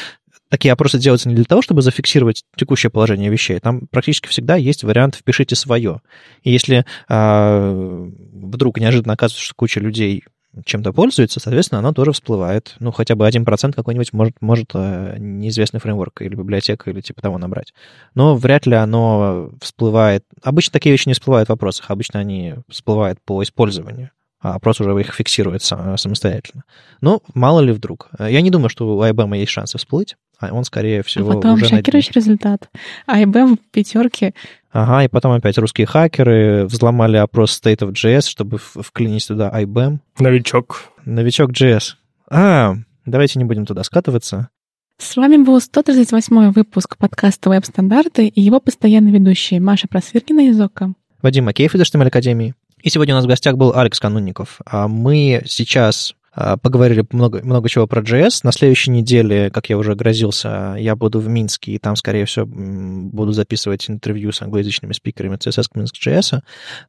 [0.50, 3.60] такие опросы делаются не для того, чтобы зафиксировать текущее положение вещей.
[3.60, 6.02] Там практически всегда есть вариант «впишите свое».
[6.42, 10.24] И если а, вдруг неожиданно оказывается, что куча людей
[10.64, 12.76] чем-то пользуется, соответственно, оно тоже всплывает.
[12.80, 17.38] Ну, хотя бы 1% какой-нибудь может, может э, неизвестный фреймворк или библиотека или типа того
[17.38, 17.74] набрать.
[18.14, 20.24] Но вряд ли оно всплывает...
[20.44, 24.12] Обычно такие вещи не всплывают в вопросах, обычно они всплывают по использованию
[24.46, 26.66] а опрос уже их фиксирует сам, самостоятельно.
[27.02, 28.10] Но мало ли вдруг.
[28.20, 31.54] Я не думаю, что у IBM есть шансы всплыть, а он, скорее всего, а потом
[31.54, 32.70] уже шокирующий результат.
[33.08, 34.34] IBM в пятерке
[34.78, 40.00] Ага, и потом опять русские хакеры взломали опрос State of JS, чтобы вклинить туда IBM.
[40.20, 40.92] Новичок.
[41.06, 41.94] Новичок JS.
[42.30, 42.76] А,
[43.06, 44.50] давайте не будем туда скатываться.
[44.98, 50.94] С вами был 138 выпуск подкаста «Веб-стандарты» и его постоянный ведущий Маша Просвиркина из ОКО.
[51.22, 52.54] Вадим Макеев из HTML Академии.
[52.82, 54.60] И сегодня у нас в гостях был Алекс Канунников.
[54.66, 56.25] А мы сейчас а,
[56.62, 58.42] поговорили много, много чего про JS.
[58.44, 62.46] На следующей неделе, как я уже грозился, я буду в Минске, и там, скорее всего,
[62.46, 66.42] буду записывать интервью с англоязычными спикерами CSS Minsk.js.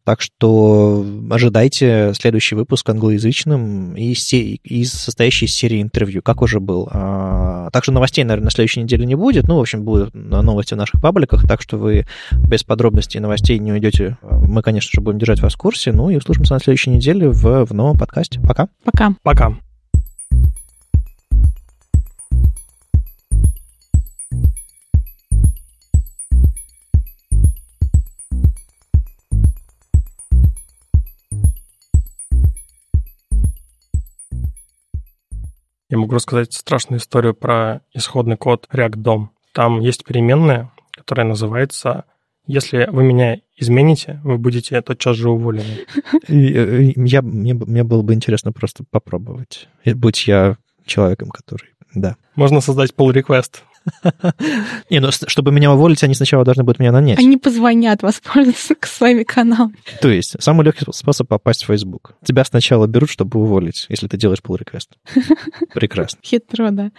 [0.04, 6.88] Так что ожидайте следующий выпуск англоязычным и, и состоящий из серии интервью, как уже был.
[6.90, 9.46] А, так что новостей, наверное, на следующей неделе не будет.
[9.46, 13.72] Ну, в общем, будут новости в наших пабликах, так что вы без подробностей новостей не
[13.72, 14.18] уйдете.
[14.22, 15.92] Мы, конечно же, будем держать вас в курсе.
[15.92, 18.40] Ну и услышимся на следующей неделе в, в новом подкасте.
[18.40, 18.68] Пока.
[18.84, 19.14] Пока.
[19.22, 19.35] Пока.
[19.36, 19.54] Пока.
[35.88, 39.28] Я могу рассказать страшную историю про исходный код React DOM.
[39.52, 42.06] Там есть переменная, которая называется
[42.46, 45.86] «Если вы меня измените, вы будете тотчас же уволены.
[46.28, 51.70] Э, я, мне, мне было бы интересно просто попробовать, будь я человеком, который...
[51.94, 52.16] Да.
[52.34, 53.62] Можно создать pull request.
[54.90, 57.18] Не, ну чтобы меня уволить, они сначала должны будут меня нанять.
[57.18, 59.76] Они позвонят, воспользоваться к своими каналами.
[60.00, 62.14] То есть, самый легкий способ попасть в Facebook.
[62.24, 64.88] Тебя сначала берут, чтобы уволить, если ты делаешь pull request.
[65.74, 66.18] Прекрасно.
[66.22, 66.90] Хитро, да.